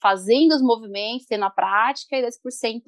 fazendo 0.01 0.55
os 0.55 0.63
movimentos, 0.63 1.27
tendo 1.27 1.45
a 1.45 1.51
prática, 1.51 2.17
e 2.17 2.23
10% 2.23 2.83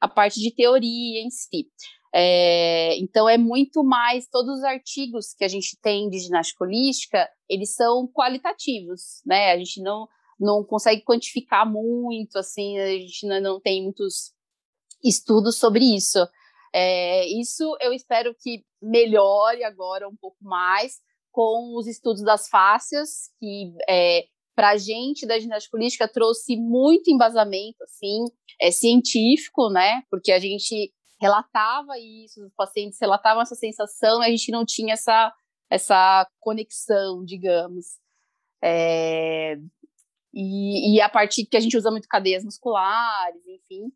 a 0.00 0.08
parte 0.08 0.40
de 0.40 0.54
teoria 0.54 1.20
em 1.20 1.30
si. 1.30 1.66
É, 2.14 2.96
então 2.98 3.28
é 3.28 3.36
muito 3.36 3.82
mais 3.82 4.28
todos 4.28 4.58
os 4.58 4.64
artigos 4.64 5.34
que 5.34 5.44
a 5.44 5.48
gente 5.48 5.76
tem 5.82 6.08
de 6.08 6.20
ginástica 6.20 6.64
holística, 6.64 7.28
eles 7.48 7.74
são 7.74 8.06
qualitativos, 8.06 9.20
né? 9.26 9.52
A 9.52 9.58
gente 9.58 9.82
não 9.82 10.06
não 10.38 10.64
consegue 10.64 11.02
quantificar 11.02 11.64
muito, 11.64 12.36
assim, 12.36 12.76
a 12.78 12.88
gente 12.88 13.24
não, 13.24 13.40
não 13.40 13.60
tem 13.60 13.84
muitos 13.84 14.33
estudos 15.04 15.58
sobre 15.58 15.84
isso. 15.84 16.18
É, 16.72 17.26
isso 17.26 17.76
eu 17.80 17.92
espero 17.92 18.34
que 18.34 18.64
melhore 18.82 19.62
agora 19.62 20.08
um 20.08 20.16
pouco 20.16 20.38
mais 20.42 20.94
com 21.30 21.76
os 21.76 21.86
estudos 21.86 22.22
das 22.22 22.48
fáscias, 22.48 23.30
que 23.38 23.72
é, 23.88 24.24
para 24.54 24.70
a 24.70 24.76
gente 24.76 25.26
da 25.26 25.38
ginástica 25.38 25.76
política 25.76 26.08
trouxe 26.08 26.56
muito 26.56 27.10
embasamento 27.10 27.82
assim, 27.82 28.24
é, 28.60 28.70
científico, 28.70 29.68
né? 29.68 30.02
Porque 30.10 30.32
a 30.32 30.38
gente 30.38 30.92
relatava 31.20 31.98
isso, 31.98 32.44
os 32.44 32.52
pacientes 32.54 32.98
relatavam 33.00 33.42
essa 33.42 33.54
sensação, 33.54 34.22
e 34.22 34.26
a 34.26 34.30
gente 34.30 34.50
não 34.50 34.64
tinha 34.64 34.94
essa 34.94 35.32
essa 35.70 36.28
conexão, 36.40 37.24
digamos. 37.24 37.98
É, 38.62 39.56
e, 40.32 40.96
e, 40.96 41.00
a 41.00 41.08
parte 41.08 41.44
que 41.46 41.56
a 41.56 41.60
gente 41.60 41.76
usa 41.76 41.90
muito 41.90 42.08
cadeias 42.08 42.44
musculares, 42.44 43.42
enfim. 43.46 43.90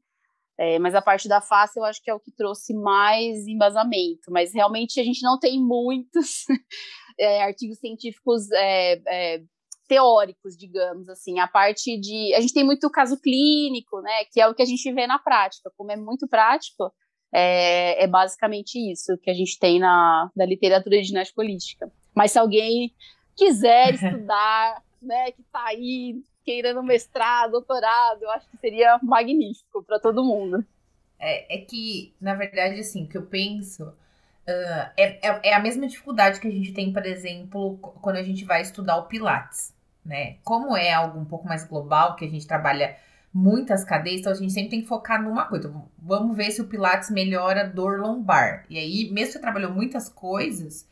É, 0.59 0.77
mas 0.81 0.93
a 0.95 1.01
parte 1.01 1.29
da 1.29 1.41
face 1.41 1.79
eu 1.79 1.85
acho 1.85 2.03
que 2.03 2.11
é 2.11 2.15
o 2.15 2.19
que 2.19 2.33
trouxe 2.33 2.75
mais 2.75 3.47
embasamento. 3.47 4.31
Mas 4.31 4.53
realmente 4.53 4.99
a 5.01 5.05
gente 5.05 5.23
não 5.23 5.39
tem 5.39 5.63
muitos 5.63 6.45
é, 7.19 7.45
artigos 7.45 7.79
científicos 7.79 8.51
é, 8.51 9.01
é, 9.07 9.43
teóricos, 9.87 10.57
digamos 10.57 11.09
assim. 11.09 11.39
A 11.39 11.47
parte 11.47 11.99
de. 11.99 12.35
A 12.35 12.41
gente 12.41 12.53
tem 12.53 12.65
muito 12.65 12.91
caso 12.91 13.21
clínico, 13.21 14.01
né? 14.01 14.25
Que 14.33 14.41
é 14.41 14.49
o 14.49 14.55
que 14.55 14.63
a 14.63 14.67
gente 14.67 14.93
vê 14.93 15.07
na 15.07 15.19
prática. 15.19 15.71
Como 15.77 15.93
é 15.93 15.97
muito 15.97 16.27
prático, 16.27 16.93
é, 17.33 18.03
é 18.03 18.07
basicamente 18.07 18.79
isso 18.91 19.17
que 19.23 19.31
a 19.31 19.35
gente 19.35 19.59
tem 19.61 19.79
na, 19.79 20.31
na 20.35 20.45
literatura 20.45 20.97
de 20.99 21.05
ginástica 21.05 21.41
holística. 21.41 21.93
Mas 22.15 22.33
se 22.33 22.39
alguém 22.39 22.93
quiser 23.37 23.95
estudar, 23.95 24.83
né, 25.01 25.31
que 25.31 25.43
está 25.43 25.67
aí 25.67 26.17
queirando 26.49 26.83
mestrado, 26.83 27.51
doutorado, 27.51 28.23
eu 28.23 28.31
acho 28.31 28.49
que 28.49 28.57
seria 28.57 28.99
magnífico 29.03 29.83
para 29.83 30.01
todo 30.01 30.25
mundo. 30.25 30.65
É, 31.19 31.57
é, 31.57 31.59
que, 31.59 32.15
na 32.19 32.35
verdade, 32.35 32.81
assim, 32.81 33.05
o 33.05 33.07
que 33.07 33.19
eu 33.19 33.27
penso 33.27 33.85
uh, 33.85 34.91
é, 34.97 35.29
é, 35.29 35.41
é, 35.51 35.53
a 35.53 35.61
mesma 35.61 35.87
dificuldade 35.87 36.41
que 36.41 36.49
a 36.49 36.51
gente 36.51 36.73
tem, 36.73 36.91
por 36.91 37.05
exemplo, 37.05 37.77
quando 38.01 38.17
a 38.17 38.23
gente 38.23 38.47
vai 38.47 38.63
estudar 38.63 38.97
o 38.97 39.09
Pilates, 39.09 39.75
né? 40.03 40.37
Como 40.43 40.75
é 40.75 40.91
algo 40.91 41.19
um 41.19 41.27
pouco 41.27 41.47
mais 41.47 41.65
global, 41.65 42.17
que 42.17 42.25
a 42.25 42.29
gente 42.29 42.47
trabalha 42.47 42.97
muitas 43.31 43.85
cadeias, 43.85 44.21
então 44.21 44.33
a 44.33 44.35
gente 44.35 44.55
sempre 44.55 44.71
tem 44.71 44.81
que 44.81 44.89
focar 44.89 45.23
numa 45.23 45.45
coisa. 45.45 45.71
Vamos 45.99 46.35
ver 46.35 46.51
se 46.51 46.63
o 46.63 46.67
Pilates 46.67 47.11
melhora 47.11 47.69
dor 47.69 48.01
lombar. 48.01 48.65
E 48.71 48.79
aí, 48.79 49.11
mesmo 49.11 49.27
que 49.27 49.33
você 49.33 49.39
trabalhou 49.39 49.71
muitas 49.71 50.09
coisas, 50.09 50.89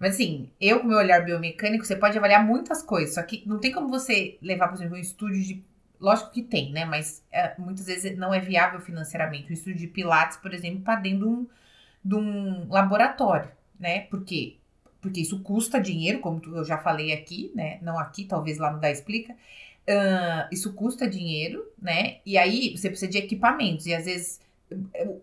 mas 0.00 0.14
assim, 0.14 0.48
eu 0.58 0.80
com 0.80 0.86
meu 0.86 0.96
olhar 0.96 1.22
biomecânico, 1.22 1.84
você 1.84 1.94
pode 1.94 2.16
avaliar 2.16 2.42
muitas 2.42 2.82
coisas, 2.82 3.14
só 3.14 3.22
que 3.22 3.46
não 3.46 3.58
tem 3.58 3.70
como 3.70 3.90
você 3.90 4.38
levar, 4.40 4.68
por 4.68 4.76
exemplo, 4.76 4.96
um 4.96 5.00
estúdio 5.00 5.42
de. 5.42 5.62
Lógico 6.00 6.30
que 6.30 6.42
tem, 6.42 6.72
né? 6.72 6.86
Mas 6.86 7.22
é, 7.30 7.54
muitas 7.58 7.84
vezes 7.84 8.16
não 8.16 8.32
é 8.32 8.40
viável 8.40 8.80
financeiramente. 8.80 9.50
Um 9.50 9.52
estúdio 9.52 9.78
de 9.78 9.86
Pilates, 9.86 10.38
por 10.38 10.54
exemplo, 10.54 10.80
para 10.80 10.98
dentro 10.98 11.18
de 11.18 11.24
um, 11.26 11.46
de 12.02 12.14
um 12.14 12.68
laboratório, 12.70 13.50
né? 13.78 14.00
Por 14.00 14.24
quê? 14.24 14.56
Porque 15.02 15.20
isso 15.20 15.40
custa 15.40 15.78
dinheiro, 15.78 16.20
como 16.20 16.40
eu 16.46 16.64
já 16.64 16.78
falei 16.78 17.12
aqui, 17.12 17.52
né? 17.54 17.78
Não 17.82 17.98
aqui, 17.98 18.24
talvez 18.24 18.56
lá 18.56 18.72
no 18.72 18.80
Da 18.80 18.90
Explica. 18.90 19.34
Uh, 19.34 20.48
isso 20.50 20.72
custa 20.72 21.06
dinheiro, 21.06 21.66
né? 21.80 22.20
E 22.24 22.38
aí 22.38 22.74
você 22.74 22.88
precisa 22.88 23.10
de 23.10 23.18
equipamentos. 23.18 23.84
E 23.84 23.94
às 23.94 24.06
vezes 24.06 24.40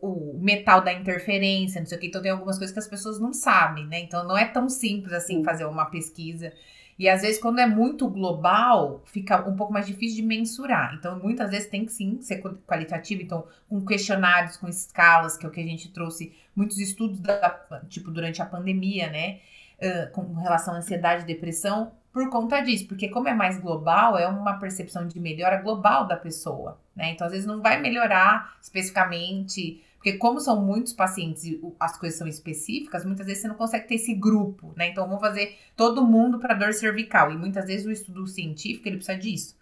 o, 0.02 0.36
o 0.36 0.40
metal 0.40 0.82
da 0.82 0.94
interferência, 0.94 1.80
não 1.80 1.88
sei 1.88 1.98
o 1.98 2.02
que. 2.02 2.08
Então 2.08 2.22
tem 2.22 2.32
algumas 2.32 2.58
coisas 2.58 2.74
que 2.74 2.80
as 2.80 2.88
pessoas 2.88 3.20
não 3.20 3.34
sabem, 3.34 3.86
né? 3.88 4.00
Então 4.00 4.24
não 4.26 4.38
é 4.38 4.46
tão 4.46 4.70
simples 4.70 5.14
assim 5.14 5.44
fazer 5.44 5.66
uma 5.66 5.86
pesquisa. 5.86 6.54
E 7.00 7.08
às 7.08 7.22
vezes, 7.22 7.40
quando 7.40 7.60
é 7.60 7.68
muito 7.68 8.10
global, 8.10 9.04
fica 9.06 9.48
um 9.48 9.56
pouco 9.56 9.72
mais 9.72 9.86
difícil 9.86 10.16
de 10.16 10.24
mensurar. 10.24 10.96
Então, 10.96 11.20
muitas 11.20 11.52
vezes 11.52 11.70
tem 11.70 11.86
que 11.86 11.92
sim 11.92 12.20
ser 12.22 12.42
qualitativo. 12.66 13.22
Então, 13.22 13.46
com 13.70 13.86
questionários, 13.86 14.58
com 14.58 14.68
escalas, 14.68 15.38
que 15.38 15.46
é 15.46 15.50
o 15.50 15.52
que 15.52 15.62
a 15.62 15.64
gente 15.64 15.92
trouxe, 15.92 16.34
muitos 16.56 16.80
estudos, 16.80 17.20
da, 17.20 17.84
tipo, 17.88 18.10
durante 18.10 18.42
a 18.42 18.46
pandemia, 18.46 19.12
né? 19.12 19.40
Uh, 19.80 20.12
com 20.12 20.34
relação 20.34 20.74
à 20.74 20.78
ansiedade 20.78 21.22
e 21.22 21.28
depressão, 21.28 21.92
por 22.18 22.32
conta 22.32 22.62
disso, 22.62 22.88
porque 22.88 23.10
como 23.10 23.28
é 23.28 23.34
mais 23.36 23.60
global, 23.60 24.18
é 24.18 24.28
uma 24.28 24.58
percepção 24.58 25.08
de 25.08 25.20
melhora 25.20 25.62
global 25.62 26.08
da 26.08 26.16
pessoa, 26.16 26.80
né? 26.96 27.12
Então, 27.12 27.28
às 27.28 27.32
vezes 27.32 27.46
não 27.46 27.62
vai 27.62 27.80
melhorar 27.80 28.58
especificamente, 28.60 29.84
porque 29.98 30.14
como 30.14 30.40
são 30.40 30.60
muitos 30.60 30.94
pacientes 30.94 31.44
e 31.44 31.62
as 31.80 31.96
coisas 31.96 32.18
são 32.18 32.28
específicas, 32.28 33.06
muitas 33.06 33.28
vezes 33.28 33.44
você 33.44 33.48
não 33.48 33.54
consegue 33.54 33.88
ter 33.88 33.96
esse 33.96 34.16
grupo, 34.16 34.74
né? 34.76 34.88
Então, 34.88 35.06
vamos 35.06 35.22
fazer 35.22 35.60
todo 35.76 36.04
mundo 36.04 36.40
para 36.40 36.56
dor 36.56 36.74
cervical, 36.74 37.32
e 37.32 37.38
muitas 37.38 37.68
vezes 37.68 37.86
o 37.86 37.92
estudo 37.92 38.26
científico, 38.26 38.88
ele 38.88 38.98
precisa 38.98 39.16
disso, 39.16 39.56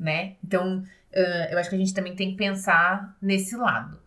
né? 0.00 0.36
Então, 0.42 0.78
uh, 0.78 1.46
eu 1.50 1.58
acho 1.58 1.68
que 1.68 1.76
a 1.76 1.78
gente 1.78 1.92
também 1.92 2.16
tem 2.16 2.30
que 2.30 2.36
pensar 2.38 3.14
nesse 3.20 3.54
lado. 3.54 3.98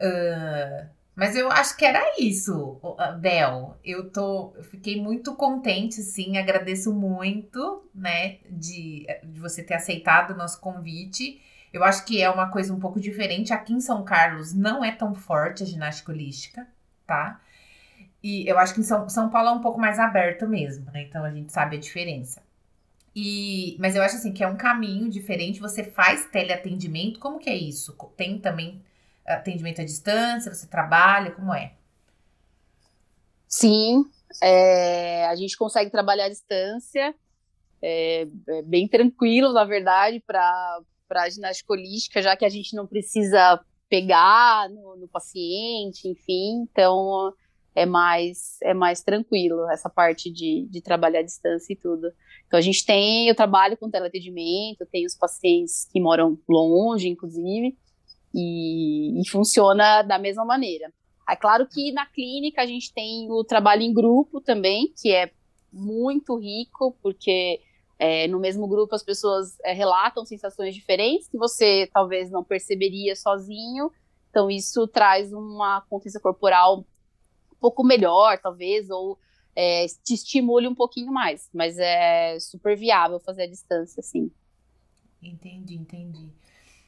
Uh, 0.00 0.88
mas 1.16 1.34
eu 1.34 1.50
acho 1.50 1.74
que 1.78 1.84
era 1.86 2.02
isso, 2.20 2.78
Bel. 3.18 3.78
Eu 3.82 4.10
tô, 4.10 4.54
fiquei 4.64 5.00
muito 5.00 5.34
contente, 5.34 6.02
sim. 6.02 6.36
Agradeço 6.36 6.92
muito, 6.92 7.88
né, 7.94 8.36
de, 8.50 9.06
de 9.24 9.40
você 9.40 9.62
ter 9.62 9.74
aceitado 9.74 10.32
o 10.32 10.36
nosso 10.36 10.60
convite. 10.60 11.40
Eu 11.72 11.82
acho 11.82 12.04
que 12.04 12.20
é 12.20 12.28
uma 12.28 12.50
coisa 12.50 12.72
um 12.72 12.78
pouco 12.78 13.00
diferente. 13.00 13.50
Aqui 13.50 13.72
em 13.72 13.80
São 13.80 14.04
Carlos 14.04 14.52
não 14.52 14.84
é 14.84 14.92
tão 14.92 15.14
forte 15.14 15.62
a 15.62 15.66
ginástica 15.66 16.12
holística, 16.12 16.68
tá? 17.06 17.40
E 18.22 18.46
eu 18.46 18.58
acho 18.58 18.74
que 18.74 18.80
em 18.80 18.84
São, 18.84 19.08
São 19.08 19.30
Paulo 19.30 19.48
é 19.48 19.52
um 19.52 19.62
pouco 19.62 19.80
mais 19.80 19.98
aberto 19.98 20.46
mesmo, 20.46 20.90
né? 20.92 21.02
Então 21.02 21.24
a 21.24 21.30
gente 21.30 21.50
sabe 21.50 21.76
a 21.76 21.80
diferença. 21.80 22.42
E, 23.14 23.74
mas 23.80 23.96
eu 23.96 24.02
acho 24.02 24.16
assim 24.16 24.34
que 24.34 24.44
é 24.44 24.48
um 24.48 24.56
caminho 24.56 25.08
diferente. 25.08 25.60
Você 25.60 25.82
faz 25.82 26.26
teleatendimento, 26.26 27.18
como 27.18 27.38
que 27.38 27.48
é 27.48 27.56
isso? 27.56 27.96
Tem 28.14 28.38
também 28.38 28.82
atendimento 29.26 29.80
à 29.80 29.84
distância? 29.84 30.52
Você 30.52 30.66
trabalha? 30.66 31.30
Como 31.32 31.52
é? 31.54 31.74
Sim, 33.48 34.04
é, 34.42 35.26
a 35.26 35.34
gente 35.36 35.56
consegue 35.56 35.90
trabalhar 35.90 36.26
à 36.26 36.28
distância, 36.28 37.14
é, 37.80 38.26
é 38.48 38.62
bem 38.62 38.88
tranquilo, 38.88 39.52
na 39.52 39.64
verdade, 39.64 40.20
para 40.20 40.80
a 41.10 41.28
ginástica 41.28 41.72
holística, 41.72 42.22
já 42.22 42.36
que 42.36 42.44
a 42.44 42.48
gente 42.48 42.74
não 42.74 42.86
precisa 42.86 43.60
pegar 43.88 44.68
no, 44.68 44.96
no, 44.96 45.08
paciente, 45.08 46.08
enfim, 46.08 46.66
então 46.70 47.32
é 47.74 47.86
mais 47.86 48.58
é 48.62 48.74
mais 48.74 49.00
tranquilo 49.02 49.70
essa 49.70 49.88
parte 49.88 50.30
de, 50.30 50.66
de 50.68 50.80
trabalhar 50.80 51.20
à 51.20 51.22
distância 51.22 51.72
e 51.72 51.76
tudo. 51.76 52.10
Então 52.46 52.58
a 52.58 52.62
gente 52.62 52.84
tem, 52.84 53.28
eu 53.28 53.34
trabalho 53.34 53.76
com 53.76 53.90
teleatendimento, 53.90 54.86
tem 54.90 55.06
os 55.06 55.14
pacientes 55.14 55.88
que 55.92 56.00
moram 56.00 56.38
longe, 56.48 57.08
inclusive, 57.08 57.76
e, 58.36 59.18
e 59.18 59.28
funciona 59.30 60.02
da 60.02 60.18
mesma 60.18 60.44
maneira. 60.44 60.92
É 61.28 61.34
claro 61.34 61.66
que 61.66 61.90
na 61.90 62.04
clínica 62.04 62.62
a 62.62 62.66
gente 62.66 62.92
tem 62.92 63.30
o 63.32 63.42
trabalho 63.42 63.82
em 63.82 63.92
grupo 63.92 64.40
também, 64.40 64.92
que 64.94 65.10
é 65.10 65.32
muito 65.72 66.36
rico, 66.36 66.96
porque 67.02 67.60
é, 67.98 68.28
no 68.28 68.38
mesmo 68.38 68.68
grupo 68.68 68.94
as 68.94 69.02
pessoas 69.02 69.58
é, 69.64 69.72
relatam 69.72 70.24
sensações 70.26 70.74
diferentes 70.74 71.28
que 71.28 71.38
você 71.38 71.88
talvez 71.92 72.30
não 72.30 72.44
perceberia 72.44 73.16
sozinho. 73.16 73.90
Então 74.30 74.50
isso 74.50 74.86
traz 74.86 75.32
uma 75.32 75.80
consciência 75.88 76.20
corporal 76.20 76.80
um 76.80 77.56
pouco 77.58 77.82
melhor, 77.82 78.38
talvez, 78.38 78.90
ou 78.90 79.18
é, 79.56 79.86
te 80.04 80.12
estimule 80.12 80.68
um 80.68 80.74
pouquinho 80.74 81.10
mais. 81.10 81.48
Mas 81.54 81.78
é 81.78 82.38
super 82.38 82.76
viável 82.76 83.18
fazer 83.18 83.44
a 83.44 83.48
distância, 83.48 84.02
sim. 84.02 84.30
Entendi, 85.22 85.74
entendi. 85.74 86.30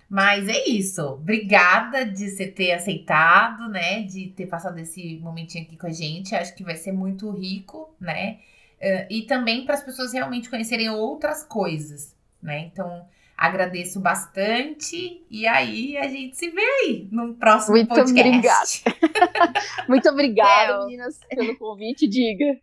Mas 0.09 0.49
é 0.49 0.67
isso. 0.67 1.03
Obrigada 1.03 2.07
de 2.07 2.31
você 2.31 2.47
ter 2.47 2.73
aceitado, 2.73 3.69
né? 3.69 4.03
De 4.03 4.29
ter 4.29 4.47
passado 4.47 4.79
esse 4.79 5.19
momentinho 5.19 5.65
aqui 5.65 5.77
com 5.77 5.87
a 5.87 5.93
gente. 5.93 6.35
Acho 6.35 6.55
que 6.55 6.65
vai 6.65 6.77
ser 6.77 6.93
muito 6.93 7.31
rico, 7.31 7.95
né? 8.01 8.39
Uh, 8.81 9.07
e 9.11 9.23
também 9.23 9.67
para 9.67 9.75
as 9.75 9.83
pessoas 9.83 10.13
realmente 10.13 10.49
conhecerem 10.49 10.89
outras 10.89 11.45
coisas, 11.45 12.17
né? 12.43 12.71
Então, 12.73 13.05
agradeço 13.37 14.01
bastante. 14.01 15.23
E 15.31 15.47
aí, 15.47 15.99
a 15.99 16.09
gente 16.09 16.39
se 16.39 16.49
vê 16.49 16.63
aí 16.63 17.09
no 17.13 17.35
próximo 17.35 17.77
muito 17.77 17.89
podcast. 17.89 18.85
Obrigada. 18.87 19.53
muito 19.89 20.09
obrigada, 20.09 20.87
meninas, 20.87 21.21
pelo 21.29 21.59
convite. 21.59 22.09
Diga 22.09 22.59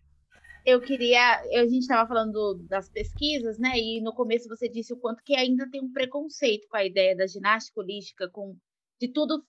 eu 0.65 0.82
queria. 0.82 1.41
A 1.41 1.67
gente 1.67 1.82
estava 1.82 2.08
falando 2.08 2.56
das 2.67 2.89
pesquisas, 2.89 3.60
né? 3.60 3.78
E 3.78 4.01
no 4.01 4.13
começo 4.13 4.49
você 4.49 4.67
disse 4.67 4.93
o 4.93 4.97
quanto 4.97 5.23
que 5.23 5.36
ainda 5.36 5.69
tem 5.69 5.82
um 5.82 5.91
preconceito 5.91 6.67
com 6.67 6.78
a 6.78 6.86
ideia 6.86 7.15
da 7.15 7.28
ginástica 7.28 7.80
holística, 7.80 8.30
com 8.30 8.58
de 8.99 9.10
tudo 9.10 9.45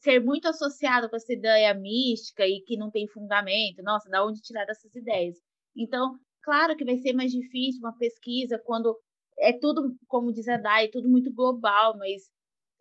ser 0.00 0.20
muito 0.22 0.46
associado 0.46 1.08
com 1.08 1.16
essa 1.16 1.32
ideia 1.32 1.74
mística 1.74 2.46
e 2.46 2.60
que 2.60 2.76
não 2.76 2.90
tem 2.90 3.08
fundamento. 3.08 3.82
Nossa, 3.82 4.08
da 4.08 4.24
onde 4.24 4.40
tirar 4.40 4.68
essas 4.68 4.94
ideias? 4.94 5.36
Então, 5.76 6.18
claro 6.42 6.76
que 6.76 6.84
vai 6.84 6.96
ser 6.98 7.14
mais 7.14 7.32
difícil 7.32 7.80
uma 7.80 7.96
pesquisa 7.96 8.58
quando 8.64 8.96
é 9.38 9.52
tudo, 9.52 9.96
como 10.06 10.32
diz 10.32 10.48
a 10.48 10.58
Dai, 10.58 10.88
tudo 10.88 11.08
muito 11.08 11.32
global, 11.32 11.96
mas 11.96 12.22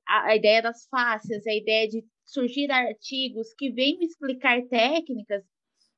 a, 0.08 0.28
a 0.28 0.36
ideia 0.36 0.62
das 0.62 0.86
fáscias, 0.88 1.48
a 1.48 1.54
ideia 1.54 1.88
de 1.88 2.04
surgir 2.26 2.70
artigos 2.72 3.54
que 3.58 3.72
venham 3.72 4.02
explicar 4.02 4.62
técnicas 4.68 5.44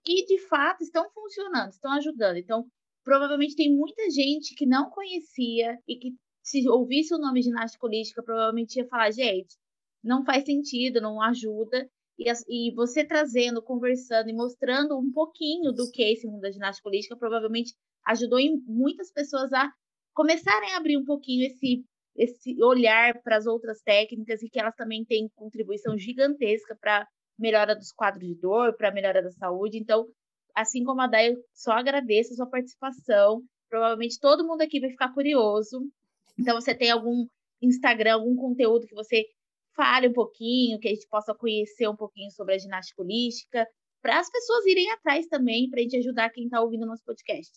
que 0.04 0.26
de 0.26 0.40
fato 0.48 0.82
estão 0.84 1.10
funcionando, 1.12 1.72
estão 1.72 1.92
ajudando. 1.94 2.38
Então, 2.38 2.66
provavelmente 3.04 3.56
tem 3.56 3.76
muita 3.76 4.10
gente 4.10 4.56
que 4.56 4.66
não 4.66 4.90
conhecia 4.90 5.78
e 5.88 5.98
que 5.98 6.14
se 6.44 6.68
ouvisse 6.68 7.14
o 7.14 7.20
nome 7.20 7.42
ginástica 7.42 7.86
holística, 7.86 8.24
provavelmente 8.24 8.78
ia 8.78 8.88
falar, 8.88 9.12
gente, 9.12 9.56
não 10.04 10.26
faz 10.26 10.46
sentido, 10.46 11.02
não 11.02 11.22
ajuda. 11.22 11.88
E, 12.18 12.26
e 12.50 12.74
você 12.74 13.06
trazendo, 13.06 13.62
conversando 13.62 14.30
e 14.30 14.34
mostrando 14.34 14.98
um 14.98 15.12
pouquinho 15.12 15.72
do 15.72 15.90
que 15.92 16.04
é 16.04 16.12
esse 16.12 16.28
mundo 16.28 16.42
da 16.42 16.52
ginástica 16.52 16.88
holística, 16.88 17.18
provavelmente 17.18 17.74
ajudou 18.06 18.40
muitas 18.66 19.12
pessoas 19.12 19.54
a 19.54 19.72
começarem 20.14 20.74
a 20.74 20.78
abrir 20.78 20.98
um 20.98 21.06
pouquinho 21.06 21.46
esse, 21.46 21.84
esse 22.16 22.64
olhar 22.64 23.22
para 23.24 23.38
as 23.38 23.46
outras 23.46 23.82
técnicas 23.82 24.42
e 24.42 24.50
que 24.50 24.60
elas 24.60 24.76
também 24.76 25.06
têm 25.06 25.30
contribuição 25.36 25.98
gigantesca 25.98 26.76
para 26.80 27.08
melhora 27.42 27.76
dos 27.76 27.92
quadros 27.92 28.28
de 28.28 28.36
dor, 28.36 28.76
para 28.76 28.92
melhora 28.92 29.22
da 29.22 29.32
saúde. 29.32 29.78
Então, 29.78 30.08
assim 30.56 30.84
como 30.84 31.02
a 31.02 31.08
Day, 31.08 31.36
só 31.54 31.72
agradeço 31.72 32.34
a 32.34 32.36
sua 32.36 32.48
participação. 32.48 33.42
Provavelmente 33.70 34.20
todo 34.20 34.48
mundo 34.48 34.62
aqui 34.62 34.80
vai 34.80 34.90
ficar 34.90 35.14
curioso. 35.14 35.82
Então, 36.40 36.60
você 36.60 36.76
tem 36.76 36.92
algum 36.92 37.26
Instagram, 37.62 38.14
algum 38.14 38.36
conteúdo 38.36 38.88
que 38.88 38.96
você 38.96 39.26
fale 39.76 40.08
um 40.08 40.14
pouquinho, 40.14 40.80
que 40.80 40.88
a 40.88 40.92
gente 40.92 41.08
possa 41.08 41.34
conhecer 41.34 41.88
um 41.88 41.96
pouquinho 41.96 42.32
sobre 42.32 42.56
a 42.56 42.58
ginástica 42.58 43.02
holística, 43.02 43.68
para 44.02 44.20
as 44.20 44.30
pessoas 44.30 44.66
irem 44.66 44.92
atrás 44.92 45.28
também, 45.28 45.70
para 45.70 45.80
a 45.80 45.84
gente 45.84 45.98
ajudar 45.98 46.30
quem 46.32 46.46
está 46.46 46.60
ouvindo 46.62 46.86
nosso 46.86 47.04
podcast. 47.04 47.52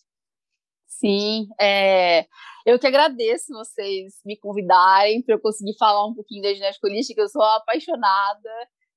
Sim, 0.87 1.47
é, 1.59 2.25
eu 2.65 2.79
que 2.79 2.87
agradeço 2.87 3.51
vocês 3.51 4.21
me 4.23 4.37
convidarem 4.37 5.21
para 5.21 5.35
eu 5.35 5.39
conseguir 5.39 5.75
falar 5.77 6.05
um 6.05 6.13
pouquinho 6.13 6.43
da 6.43 6.53
ginástica 6.53 6.87
holística. 6.87 7.21
Eu 7.21 7.27
sou 7.27 7.41
apaixonada 7.41 8.49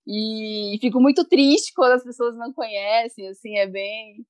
e 0.08 0.78
fico 0.80 1.00
muito 1.00 1.22
triste 1.24 1.72
quando 1.74 1.92
as 1.92 2.02
pessoas 2.02 2.34
não 2.36 2.52
conhecem. 2.52 3.28
Assim, 3.28 3.58
é 3.58 3.66
bem 3.66 4.24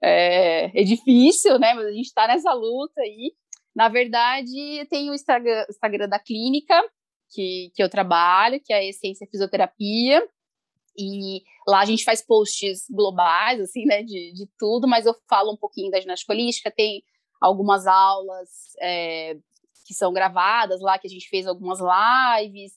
é, 0.00 0.80
é 0.80 0.84
difícil, 0.84 1.58
né? 1.58 1.74
Mas 1.74 1.86
a 1.86 1.92
gente 1.92 2.06
está 2.06 2.28
nessa 2.28 2.52
luta 2.52 3.00
aí. 3.00 3.32
Na 3.74 3.88
verdade, 3.88 4.86
tem 4.88 5.10
o 5.10 5.14
Instagram, 5.14 5.66
Instagram 5.68 6.08
da 6.08 6.18
clínica 6.18 6.80
que, 7.30 7.72
que 7.74 7.82
eu 7.82 7.90
trabalho, 7.90 8.60
que 8.64 8.72
é 8.72 8.76
a 8.76 8.84
Essência 8.84 9.26
Fisioterapia. 9.30 10.26
E 10.98 11.42
lá 11.66 11.80
a 11.80 11.84
gente 11.84 12.04
faz 12.04 12.24
posts 12.24 12.86
globais, 12.88 13.60
assim, 13.60 13.84
né, 13.84 14.02
de, 14.02 14.32
de 14.32 14.48
tudo, 14.58 14.88
mas 14.88 15.04
eu 15.04 15.14
falo 15.28 15.52
um 15.52 15.56
pouquinho 15.56 15.90
da 15.90 16.00
ginástica 16.00 16.32
holística, 16.32 16.70
tem 16.70 17.02
algumas 17.38 17.86
aulas 17.86 18.48
é, 18.80 19.34
que 19.86 19.92
são 19.92 20.10
gravadas 20.10 20.80
lá, 20.80 20.98
que 20.98 21.06
a 21.06 21.10
gente 21.10 21.28
fez 21.28 21.46
algumas 21.46 21.80
lives 21.80 22.72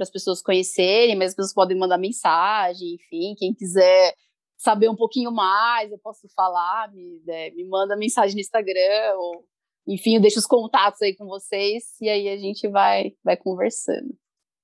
para 0.00 0.04
as 0.04 0.10
pessoas 0.10 0.40
conhecerem, 0.40 1.14
mas 1.14 1.28
as 1.28 1.34
pessoas 1.34 1.52
podem 1.52 1.78
mandar 1.78 1.98
mensagem, 1.98 2.94
enfim, 2.94 3.34
quem 3.36 3.52
quiser 3.52 4.14
saber 4.56 4.88
um 4.88 4.96
pouquinho 4.96 5.30
mais, 5.30 5.90
eu 5.90 5.98
posso 5.98 6.26
falar, 6.34 6.90
me, 6.90 7.22
é, 7.28 7.50
me 7.50 7.66
manda 7.68 7.96
mensagem 7.96 8.34
no 8.34 8.40
Instagram, 8.40 9.14
ou, 9.16 9.44
enfim, 9.86 10.16
eu 10.16 10.20
deixo 10.22 10.38
os 10.38 10.46
contatos 10.46 11.02
aí 11.02 11.14
com 11.14 11.26
vocês, 11.26 12.00
e 12.00 12.08
aí 12.08 12.28
a 12.28 12.36
gente 12.38 12.66
vai, 12.68 13.12
vai 13.22 13.36
conversando. 13.36 14.16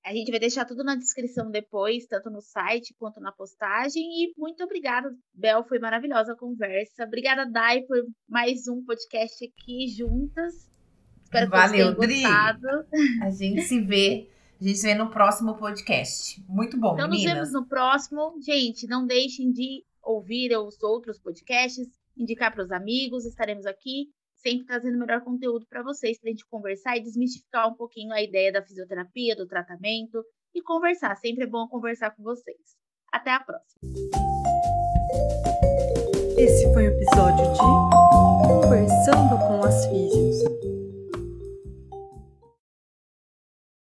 A 0.04 0.14
gente 0.14 0.30
vai 0.30 0.40
deixar 0.40 0.64
tudo 0.64 0.84
na 0.84 0.94
descrição 0.94 1.50
depois, 1.50 2.06
tanto 2.06 2.30
no 2.30 2.40
site 2.40 2.94
quanto 2.96 3.20
na 3.20 3.32
postagem. 3.32 4.02
E 4.04 4.32
muito 4.38 4.62
obrigada, 4.62 5.10
Bel, 5.34 5.64
foi 5.64 5.80
maravilhosa 5.80 6.32
a 6.32 6.38
conversa. 6.38 7.04
Obrigada, 7.04 7.44
Dai, 7.44 7.82
por 7.82 7.98
mais 8.28 8.68
um 8.68 8.84
podcast 8.84 9.44
aqui 9.44 9.88
juntas. 9.88 10.70
Espero 11.24 11.50
Valeu, 11.50 11.96
que 11.96 11.96
vocês 11.96 12.22
tenham 12.22 12.32
gostado. 12.32 12.66
A 13.20 13.30
gente 13.30 13.62
se 13.62 13.80
vê. 13.80 14.30
A 14.60 14.64
gente 14.64 14.78
se 14.78 14.86
vê 14.86 14.94
no 14.94 15.10
próximo 15.10 15.54
podcast. 15.56 16.42
Muito 16.48 16.78
bom, 16.78 16.94
então, 16.94 17.08
meninas. 17.08 17.24
nos 17.24 17.50
vemos 17.50 17.52
no 17.52 17.68
próximo. 17.68 18.34
Gente, 18.40 18.86
não 18.86 19.06
deixem 19.06 19.52
de 19.52 19.84
ouvir 20.02 20.56
os 20.56 20.82
outros 20.82 21.18
podcasts, 21.18 21.86
indicar 22.16 22.52
para 22.52 22.64
os 22.64 22.72
amigos. 22.72 23.26
Estaremos 23.26 23.66
aqui 23.66 24.08
sempre 24.36 24.66
trazendo 24.66 24.98
melhor 24.98 25.20
conteúdo 25.22 25.66
para 25.68 25.82
vocês, 25.82 26.18
para 26.18 26.30
a 26.30 26.32
gente 26.32 26.46
conversar 26.46 26.96
e 26.96 27.02
desmistificar 27.02 27.68
um 27.68 27.74
pouquinho 27.74 28.12
a 28.12 28.22
ideia 28.22 28.52
da 28.52 28.62
fisioterapia, 28.62 29.36
do 29.36 29.46
tratamento 29.46 30.24
e 30.54 30.62
conversar. 30.62 31.16
Sempre 31.16 31.44
é 31.44 31.46
bom 31.46 31.66
conversar 31.68 32.12
com 32.12 32.22
vocês. 32.22 32.76
Até 33.12 33.32
a 33.32 33.40
próxima. 33.40 33.80
Esse 36.38 36.72
foi 36.72 36.88
o 36.88 36.92
episódio 36.92 37.44
de 37.52 38.46
Conversando 38.46 39.38
com 39.38 39.64
as 39.64 39.86
Físicas. 39.86 40.25